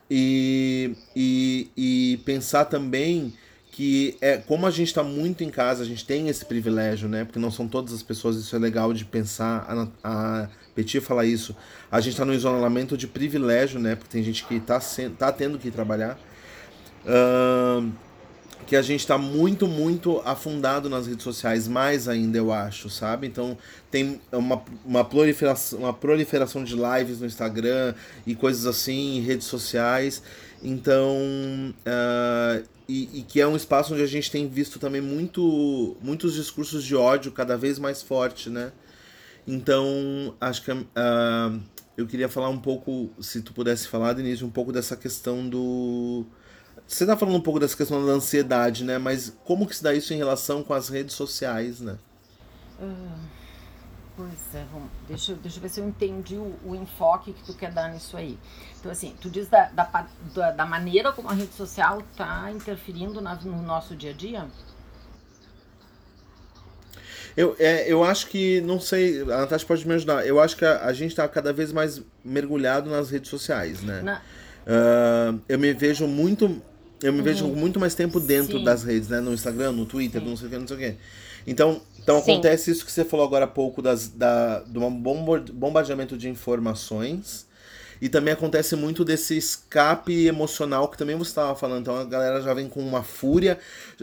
[0.10, 3.34] E, e, e pensar também
[3.72, 7.24] que é como a gente está muito em casa, a gente tem esse privilégio, né?
[7.24, 9.90] Porque não são todas as pessoas, isso é legal de pensar.
[10.04, 11.56] A, a Petit fala isso.
[11.90, 13.96] A gente está no isolamento de privilégio, né?
[13.96, 14.80] Porque tem gente que está
[15.18, 16.20] tá tendo que trabalhar.
[17.06, 17.92] Uh,
[18.72, 23.28] que a gente está muito, muito afundado nas redes sociais, mais ainda, eu acho, sabe?
[23.28, 23.58] Então
[23.90, 27.94] tem uma, uma, proliferação, uma proliferação de lives no Instagram
[28.26, 30.24] e coisas assim, em redes sociais.
[30.64, 31.18] Então,
[31.86, 36.36] uh, e, e, que é um espaço onde a gente tem visto também muito, muitos
[36.36, 38.72] discursos de ódio cada vez mais forte, né?
[39.46, 41.62] Então, acho que uh,
[41.98, 46.26] eu queria falar um pouco, se tu pudesse falar, Denise, um pouco dessa questão do
[46.96, 48.98] você está falando um pouco dessa questão da ansiedade, né?
[48.98, 51.98] Mas como que se dá isso em relação com as redes sociais, né?
[52.80, 53.42] Uh,
[54.16, 57.54] Pois é, vamos, deixa, deixa eu ver se eu entendi o, o, enfoque que tu
[57.56, 58.38] quer dar nisso aí.
[58.80, 63.36] Então, assim, tu diz da, da, da maneira como a rede social está interferindo na,
[63.36, 64.48] no nosso dia a dia?
[67.36, 70.28] Eu, é, eu acho que, não sei, a Natasha pode me ajudar.
[70.28, 74.02] Eu acho que a, a gente está cada vez mais mergulhado nas redes sociais, né?
[74.02, 74.22] Na...
[74.68, 76.62] Uh, eu me vejo muito.
[77.02, 77.24] Eu me uhum.
[77.26, 78.64] vejo muito mais tempo dentro Sim.
[78.64, 79.20] das redes, né?
[79.20, 80.28] No Instagram, no Twitter, Sim.
[80.28, 80.96] não sei o que, não sei o que.
[81.48, 86.18] Então, então acontece isso que você falou agora há pouco das, da, de um bombardeamento
[86.18, 87.48] de informações
[88.02, 91.82] e também acontece muito desse escape emocional que também você estava falando.
[91.82, 93.60] Então a galera já vem com uma fúria.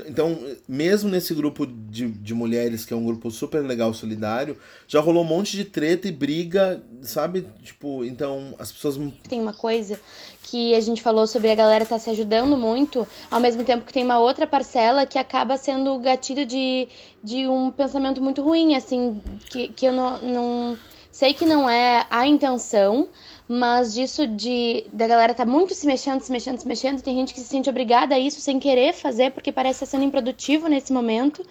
[0.07, 0.39] Então,
[0.69, 5.25] mesmo nesse grupo de, de mulheres, que é um grupo super legal, solidário, já rolou
[5.25, 7.47] um monte de treta e briga, sabe?
[7.63, 8.97] Tipo, então as pessoas.
[9.29, 9.99] Tem uma coisa
[10.45, 13.85] que a gente falou sobre a galera estar tá se ajudando muito, ao mesmo tempo
[13.85, 16.89] que tem uma outra parcela que acaba sendo o gatilho de,
[17.23, 19.21] de um pensamento muito ruim, assim,
[19.51, 20.79] que, que eu não, não
[21.11, 23.09] sei que não é a intenção,
[23.49, 27.33] mas disso de da galera tá muito se mexendo, se mexendo, se mexendo, tem gente
[27.33, 30.93] que se sente obrigada a isso sem querer fazer porque parece estar sendo improdutivo nesse
[30.93, 31.43] momento.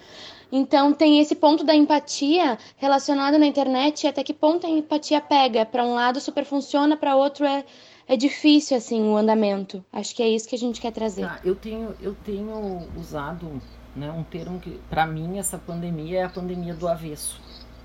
[0.50, 5.66] Então tem esse ponto da empatia relacionado na internet, até que ponto a empatia pega,
[5.66, 7.64] para um lado super funciona, para outro é
[8.08, 9.84] é difícil assim o andamento.
[9.92, 11.22] Acho que é isso que a gente quer trazer.
[11.22, 13.60] Tá, eu tenho eu tenho usado,
[13.94, 17.38] né, um termo que para mim essa pandemia é a pandemia do avesso,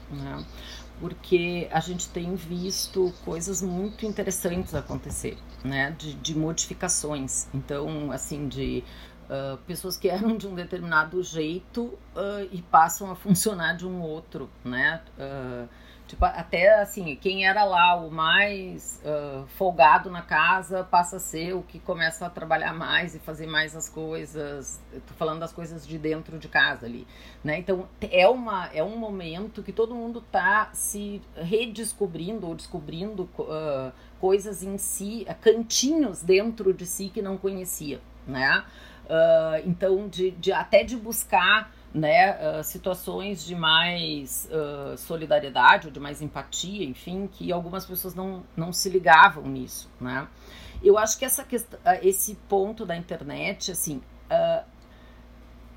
[0.09, 0.45] né?
[0.99, 5.91] Porque a gente tem visto coisas muito interessantes acontecer, né?
[5.97, 7.47] De, de modificações.
[7.53, 8.83] Então, assim, de
[9.23, 14.01] uh, pessoas que eram de um determinado jeito uh, e passam a funcionar de um
[14.01, 15.01] outro, né?
[15.17, 15.67] Uh,
[16.13, 21.55] Tipo, até assim, quem era lá o mais uh, folgado na casa passa a ser
[21.55, 24.79] o que começa a trabalhar mais e fazer mais as coisas.
[25.07, 27.07] Tô falando das coisas de dentro de casa ali,
[27.43, 27.57] né?
[27.57, 33.91] Então é uma é um momento que todo mundo tá se redescobrindo ou descobrindo uh,
[34.19, 38.63] coisas em si, cantinhos dentro de si que não conhecia, né?
[39.65, 45.99] Então de, de até de buscar né, uh, situações de mais uh, solidariedade ou de
[45.99, 50.27] mais empatia, enfim, que algumas pessoas não, não se ligavam nisso, né?
[50.83, 54.01] Eu acho que essa questão, uh, esse ponto da internet, assim,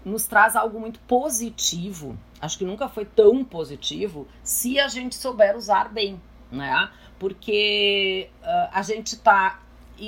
[0.03, 2.19] nos traz algo muito positivo.
[2.41, 6.91] Acho que nunca foi tão positivo se a gente souber usar bem, né?
[7.19, 8.31] Porque
[8.73, 9.61] a gente está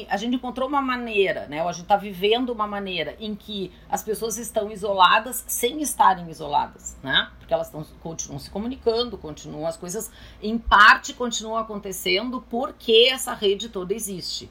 [0.09, 1.63] a gente encontrou uma maneira, né?
[1.63, 6.29] Ou a gente está vivendo uma maneira em que as pessoas estão isoladas sem estarem
[6.31, 7.31] isoladas, né?
[7.39, 10.11] Porque elas tão, continuam se comunicando, continuam as coisas,
[10.43, 14.51] em parte continuam acontecendo porque essa rede toda existe.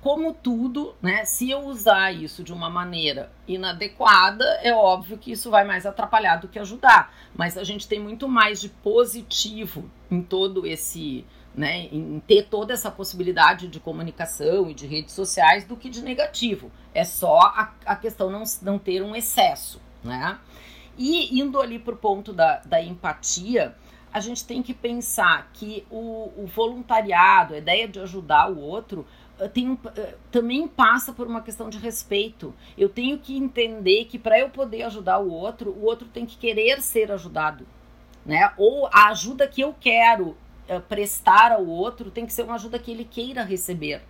[0.00, 1.24] Como tudo, né?
[1.24, 6.36] Se eu usar isso de uma maneira inadequada, é óbvio que isso vai mais atrapalhar
[6.36, 7.12] do que ajudar.
[7.34, 11.26] Mas a gente tem muito mais de positivo em todo esse
[11.58, 16.02] né, em ter toda essa possibilidade de comunicação e de redes sociais do que de
[16.02, 16.70] negativo.
[16.94, 20.38] É só a, a questão não, não ter um excesso, né?
[20.96, 23.74] E indo ali para o ponto da, da empatia,
[24.12, 29.04] a gente tem que pensar que o, o voluntariado, a ideia de ajudar o outro,
[29.40, 32.54] eh, tem, eh, também passa por uma questão de respeito.
[32.76, 36.36] Eu tenho que entender que para eu poder ajudar o outro, o outro tem que
[36.36, 37.66] querer ser ajudado.
[38.24, 38.52] Né?
[38.56, 40.36] Ou a ajuda que eu quero
[40.68, 44.02] uh, prestar ao outro tem que ser uma ajuda que ele queira receber.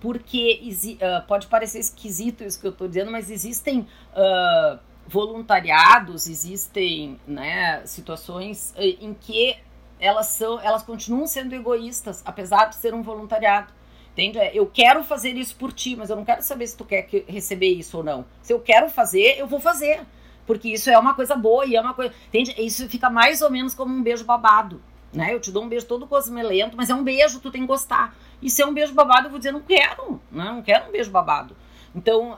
[0.00, 7.18] Porque uh, pode parecer esquisito isso que eu estou dizendo, mas existem uh, voluntariados, existem
[7.26, 9.56] né, situações em que
[10.00, 13.72] elas são, elas continuam sendo egoístas, apesar de ser um voluntariado.
[14.12, 14.38] Entende?
[14.38, 17.08] É, eu quero fazer isso por ti, mas eu não quero saber se tu quer
[17.26, 18.24] receber isso ou não.
[18.42, 20.02] Se eu quero fazer, eu vou fazer.
[20.46, 22.14] Porque isso é uma coisa boa e é uma coisa.
[22.28, 22.54] Entende?
[22.58, 24.80] Isso fica mais ou menos como um beijo babado
[25.14, 25.32] né?
[25.32, 28.14] Eu te dou um beijo todo cosmelento, mas é um beijo, tu tem que gostar.
[28.42, 30.44] E se é um beijo babado, eu vou dizer, não quero, né?
[30.44, 31.56] não quero um beijo babado.
[31.94, 32.36] Então, uh,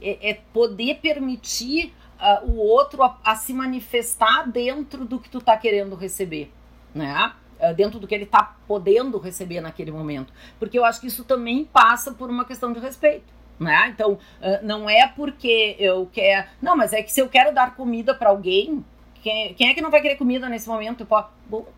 [0.00, 5.40] é, é, poder permitir uh, o outro a, a, se manifestar dentro do que tu
[5.40, 6.52] tá querendo receber,
[6.94, 7.32] né?
[7.58, 10.32] Uh, dentro do que ele tá podendo receber naquele momento.
[10.58, 13.32] Porque eu acho que isso também passa por uma questão de respeito.
[13.60, 13.92] Né?
[13.94, 14.18] Então,
[14.64, 16.48] não é porque eu quero.
[16.60, 18.84] Não, mas é que se eu quero dar comida para alguém,
[19.22, 21.06] quem, quem é que não vai querer comida nesse momento?
[21.06, 21.28] Pode,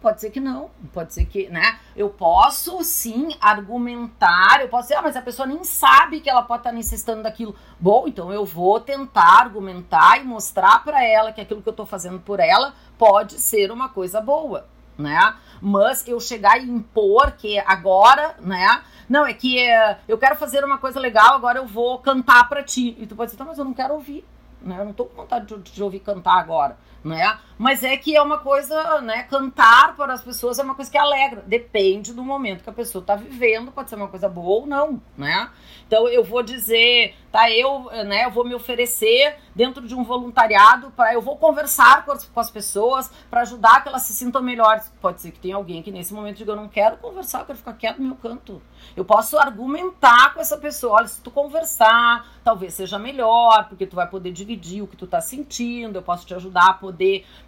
[0.01, 0.71] pode ser que não.
[0.93, 1.79] Pode ser que, né?
[1.95, 4.61] Eu posso sim argumentar.
[4.63, 7.55] Eu posso dizer, ah, mas a pessoa nem sabe que ela pode estar necessitando daquilo.
[7.79, 11.85] Bom, então eu vou tentar argumentar e mostrar para ela que aquilo que eu estou
[11.87, 14.67] fazendo por ela pode ser uma coisa boa,
[14.97, 15.35] né?
[15.61, 18.83] Mas eu chegar e impor que agora, né?
[19.07, 22.63] Não, é que uh, eu quero fazer uma coisa legal, agora eu vou cantar para
[22.63, 22.97] ti.
[22.99, 24.25] E tu pode dizer, tá, mas eu não quero ouvir.
[24.63, 24.81] né?
[24.81, 27.39] Eu não tô com vontade de, de ouvir cantar agora, né?
[27.57, 29.23] Mas é que é uma coisa, né?
[29.25, 31.43] Cantar para as pessoas é uma coisa que alegra.
[31.47, 35.01] Depende do momento que a pessoa está vivendo, pode ser uma coisa boa ou não,
[35.17, 35.51] né?
[35.87, 37.51] Então eu vou dizer, tá?
[37.51, 38.25] Eu, né?
[38.25, 42.41] Eu vou me oferecer dentro de um voluntariado para eu vou conversar com as, com
[42.41, 44.93] as pessoas para ajudar que elas se sintam melhores.
[45.01, 47.59] Pode ser que tenha alguém que nesse momento diga eu não quero conversar, eu quero
[47.59, 48.61] ficar quieto no meu canto.
[48.97, 53.97] Eu posso argumentar com essa pessoa, olha, se tu conversar, talvez seja melhor, porque tu
[53.97, 55.97] vai poder dividir o que tu tá sentindo.
[55.97, 56.94] Eu posso te ajudar a poder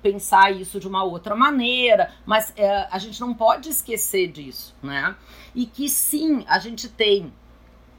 [0.03, 5.17] pensar isso de uma outra maneira, mas é, a gente não pode esquecer disso, né?
[5.55, 7.33] E que sim, a gente tem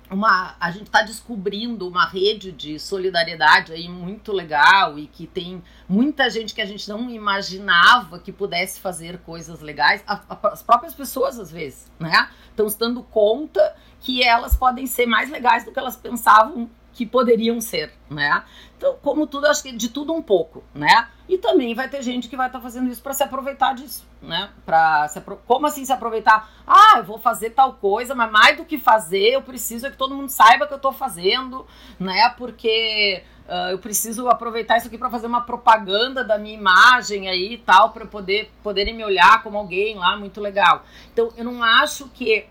[0.10, 5.62] uma, a gente está descobrindo uma rede de solidariedade aí muito legal e que tem
[5.88, 11.40] muita gente que a gente não imaginava que pudesse fazer coisas legais, as próprias pessoas
[11.40, 12.30] às vezes, né?
[12.50, 17.06] Estão se dando conta que elas podem ser mais legais do que elas pensavam que
[17.06, 18.44] poderiam ser, né?
[18.76, 21.10] Então, como tudo, acho que de tudo um pouco, né?
[21.30, 24.04] E também vai ter gente que vai estar tá fazendo isso para se aproveitar disso,
[24.20, 24.50] né?
[24.66, 26.52] Para se como assim se aproveitar?
[26.66, 29.96] Ah, eu vou fazer tal coisa, mas mais do que fazer, eu preciso é que
[29.98, 31.68] todo mundo saiba que eu estou fazendo,
[32.00, 32.30] né?
[32.36, 37.54] Porque uh, eu preciso aproveitar isso aqui para fazer uma propaganda da minha imagem aí
[37.54, 40.84] e tal, para poder poderem me olhar como alguém lá muito legal.
[41.14, 42.48] Então, eu não acho que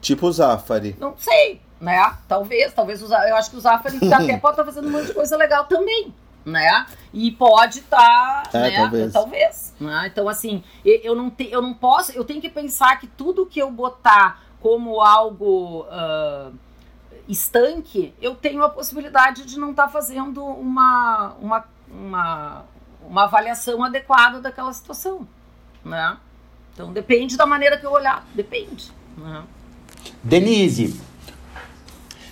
[0.00, 0.96] Tipo o Zafari.
[0.98, 2.14] Não sei, né?
[2.28, 5.14] Talvez, talvez eu acho que o Zafari até pode estar tá fazendo um monte de
[5.14, 6.14] coisa legal também,
[6.44, 6.86] né?
[7.12, 8.76] E pode estar, tá, é, né?
[8.76, 9.12] Talvez.
[9.12, 10.10] talvez né?
[10.12, 13.60] Então assim, eu não te, eu não posso, eu tenho que pensar que tudo que
[13.60, 16.52] eu botar como algo uh,
[17.26, 22.64] estanque, eu tenho a possibilidade de não estar tá fazendo uma, uma, uma,
[23.06, 25.26] uma avaliação adequada daquela situação,
[25.82, 26.18] né?
[26.74, 28.92] Então depende da maneira que eu olhar, depende.
[29.16, 29.42] Né?
[30.22, 31.00] Denise,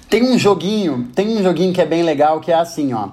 [0.09, 3.11] tem um joguinho, tem um joguinho que é bem legal que é assim, ó.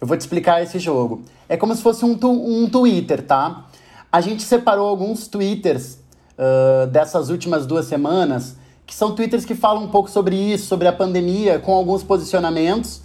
[0.00, 1.22] Eu vou te explicar esse jogo.
[1.48, 3.66] É como se fosse um, tu, um Twitter, tá?
[4.10, 5.98] A gente separou alguns Twitters
[6.38, 10.88] uh, dessas últimas duas semanas, que são Twitters que falam um pouco sobre isso, sobre
[10.88, 13.02] a pandemia, com alguns posicionamentos.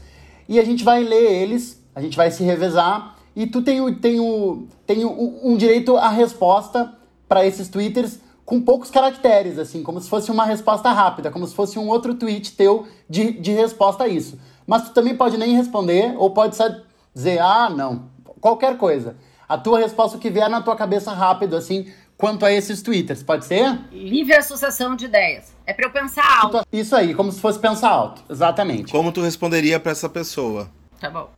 [0.47, 3.15] E a gente vai ler eles, a gente vai se revezar.
[3.35, 6.93] E tu tem, o, tem, o, tem o, um direito à resposta
[7.27, 11.55] para esses Twitters com poucos caracteres, assim, como se fosse uma resposta rápida, como se
[11.55, 14.39] fosse um outro tweet teu de, de resposta a isso.
[14.67, 16.69] Mas tu também pode nem responder, ou pode só
[17.13, 19.15] dizer, ah, não, qualquer coisa.
[19.47, 23.23] A tua resposta, o que vier na tua cabeça rápido, assim, quanto a esses twitters,
[23.23, 23.79] pode ser?
[23.91, 25.53] Livre associação de ideias.
[25.65, 26.61] É para eu pensar alto.
[26.71, 28.91] Isso aí, como se fosse pensar alto, exatamente.
[28.91, 30.69] Como tu responderia para essa pessoa?
[30.99, 31.29] Tá bom.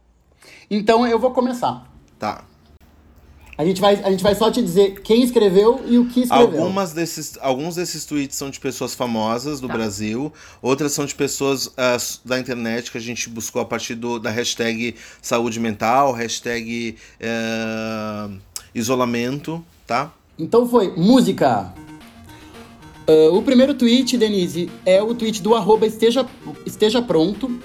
[0.69, 1.87] Então eu vou começar.
[2.17, 2.43] Tá.
[3.57, 6.61] A gente, vai, a gente vai só te dizer quem escreveu e o que escreveu.
[6.61, 9.73] Algumas desses, alguns desses tweets são de pessoas famosas do tá.
[9.73, 10.31] Brasil,
[10.61, 14.29] outras são de pessoas uh, da internet que a gente buscou a partir do, da
[14.29, 18.37] hashtag saúde mental, hashtag uh,
[18.73, 20.13] isolamento, tá?
[20.37, 21.73] Então foi música.
[23.07, 26.25] Uh, o primeiro tweet, Denise, é o tweet do arroba esteja,
[26.65, 27.57] esteja pronto.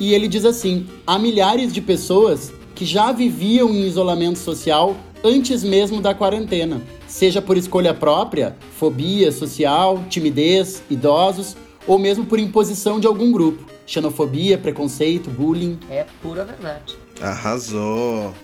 [0.00, 5.62] E ele diz assim: há milhares de pessoas que já viviam em isolamento social antes
[5.62, 11.56] mesmo da quarentena, seja por escolha própria, fobia social, timidez, idosos
[11.86, 15.78] ou mesmo por imposição de algum grupo, xenofobia, preconceito, bullying.
[15.90, 16.96] É pura verdade.
[17.20, 18.34] Arrasou.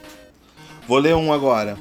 [0.87, 1.77] Vou ler um agora.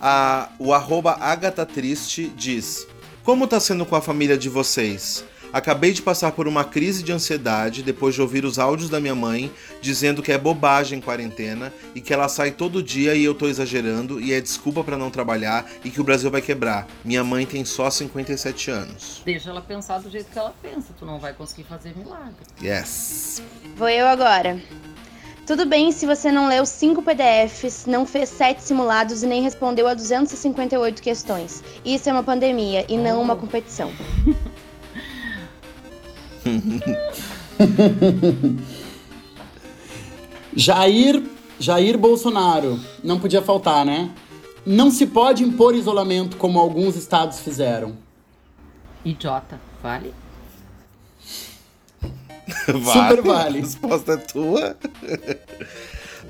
[0.00, 2.86] A, o arroba Agatha Triste diz:
[3.24, 5.24] Como tá sendo com a família de vocês?
[5.52, 9.14] Acabei de passar por uma crise de ansiedade depois de ouvir os áudios da minha
[9.14, 13.48] mãe dizendo que é bobagem quarentena e que ela sai todo dia e eu tô
[13.48, 16.86] exagerando e é desculpa para não trabalhar e que o Brasil vai quebrar.
[17.04, 19.22] Minha mãe tem só 57 anos.
[19.24, 22.34] Deixa ela pensar do jeito que ela pensa, tu não vai conseguir fazer milagre.
[22.62, 23.42] Yes.
[23.76, 24.60] Vou eu agora.
[25.48, 29.88] Tudo bem se você não leu cinco PDFs, não fez sete simulados e nem respondeu
[29.88, 31.64] a 258 questões.
[31.82, 33.90] Isso é uma pandemia e não uma competição.
[40.54, 41.22] Jair,
[41.58, 44.10] Jair Bolsonaro, não podia faltar, né?
[44.66, 47.96] Não se pode impor isolamento como alguns estados fizeram.
[49.04, 50.12] Idiota, vale?
[52.66, 52.84] vale.
[52.84, 53.58] Super vale.
[53.58, 54.76] A resposta é tua.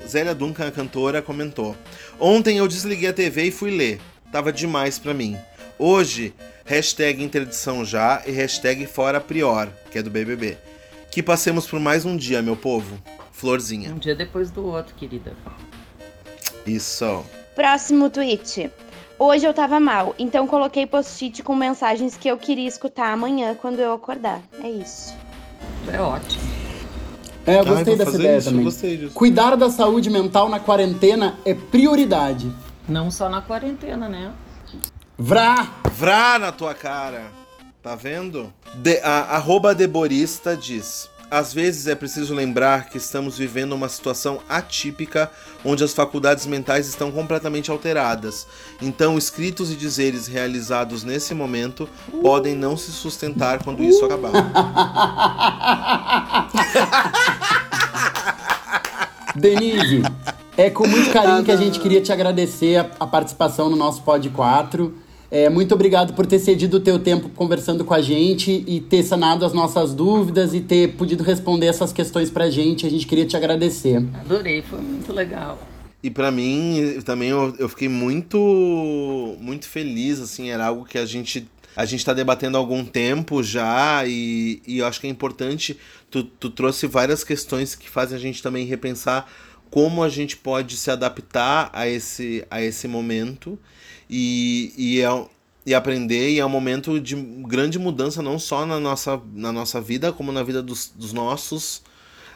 [0.07, 1.75] Zélia Duncan, a cantora, comentou:
[2.19, 3.99] Ontem eu desliguei a TV e fui ler.
[4.31, 5.37] Tava demais para mim.
[5.77, 6.33] Hoje,
[6.69, 10.55] hashtag interdição já e hashtag fora prior, que é do BBB.
[11.09, 12.95] Que passemos por mais um dia, meu povo.
[13.31, 13.91] Florzinha.
[13.91, 15.33] Um dia depois do outro, querida.
[16.67, 17.25] Isso.
[17.55, 18.69] Próximo tweet.
[19.17, 23.79] Hoje eu tava mal, então coloquei post-it com mensagens que eu queria escutar amanhã quando
[23.79, 24.39] eu acordar.
[24.63, 25.15] É isso.
[25.91, 26.43] É ótimo.
[27.47, 28.63] É, eu Ai, gostei vou dessa ideia isso, também.
[28.63, 29.13] gostei disso.
[29.15, 32.51] Cuidar da saúde mental na quarentena é prioridade.
[32.87, 34.31] Não só na quarentena, né?
[35.21, 35.67] Vrá!
[35.97, 37.23] Vrá na tua cara.
[37.83, 38.53] Tá vendo?
[38.75, 41.09] De, a, arroba Deborista diz.
[41.29, 45.29] Às vezes é preciso lembrar que estamos vivendo uma situação atípica
[45.63, 48.47] onde as faculdades mentais estão completamente alteradas.
[48.81, 51.89] Então, escritos e dizeres realizados nesse momento
[52.21, 54.31] podem não se sustentar quando isso acabar.
[59.35, 60.01] Denise,
[60.55, 64.01] é com muito carinho que a gente queria te agradecer a, a participação no nosso
[64.01, 65.08] Pod 4.
[65.31, 69.03] É, muito obrigado por ter cedido o teu tempo conversando com a gente e ter
[69.03, 72.85] sanado as nossas dúvidas e ter podido responder essas questões pra gente.
[72.85, 73.97] A gente queria te agradecer.
[74.21, 75.59] Adorei, foi muito legal.
[76.01, 78.37] E pra mim, também eu, eu fiquei muito
[79.39, 83.43] muito feliz, assim, era algo que a gente a gente tá debatendo há algum tempo
[83.43, 85.77] já e, e eu acho que é importante,
[86.09, 89.29] tu, tu trouxe várias questões que fazem a gente também repensar
[89.69, 93.57] como a gente pode se adaptar a esse, a esse momento
[94.09, 95.25] e, e, é,
[95.65, 99.79] e aprender, e é um momento de grande mudança, não só na nossa, na nossa
[99.79, 101.81] vida, como na vida dos, dos nossos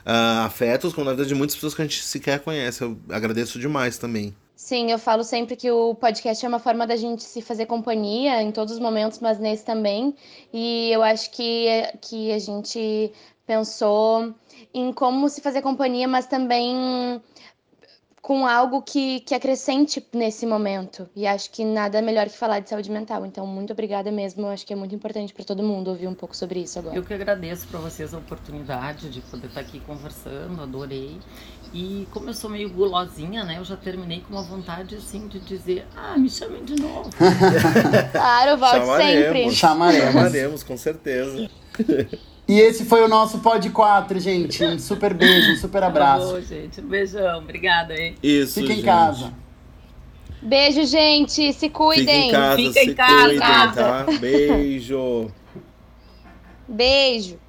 [0.06, 2.84] ah, afetos, como na vida de muitas pessoas que a gente sequer conhece.
[2.84, 4.36] Eu agradeço demais também.
[4.56, 8.42] Sim, eu falo sempre que o podcast é uma forma da gente se fazer companhia
[8.42, 10.16] em todos os momentos, mas nesse também.
[10.54, 11.68] E eu acho que,
[12.00, 13.12] que a gente
[13.46, 14.34] pensou
[14.74, 17.22] em como se fazer companhia, mas também
[18.24, 21.10] com algo que, que acrescente nesse momento.
[21.14, 23.26] E acho que nada melhor que falar de saúde mental.
[23.26, 24.44] Então, muito obrigada mesmo.
[24.44, 26.96] Eu acho que é muito importante para todo mundo ouvir um pouco sobre isso agora.
[26.96, 31.20] Eu que agradeço para vocês a oportunidade de poder estar aqui conversando, adorei.
[31.74, 33.58] E como eu sou meio gulosinha, né?
[33.58, 37.10] Eu já terminei com uma vontade assim de dizer, ah, me chamem de novo.
[38.14, 39.52] Claro, volte sempre.
[39.52, 40.14] Chamaremos.
[40.14, 41.50] Chamaremos, com certeza.
[42.48, 44.64] E esse foi o nosso Pod 4, gente.
[44.66, 46.28] Um super beijo, um super abraço.
[46.28, 46.82] Tá bom, gente.
[46.82, 47.40] Um beijão.
[47.40, 48.16] Obrigada, hein?
[48.22, 48.86] Isso, Fica em gente.
[48.86, 49.34] casa.
[50.42, 51.54] Beijo, gente.
[51.54, 52.30] Se Fica cuidem.
[52.30, 53.24] em casa, Fica em se casa.
[53.24, 54.06] cuidem, tá?
[54.20, 55.32] Beijo.
[56.68, 57.40] Beijo.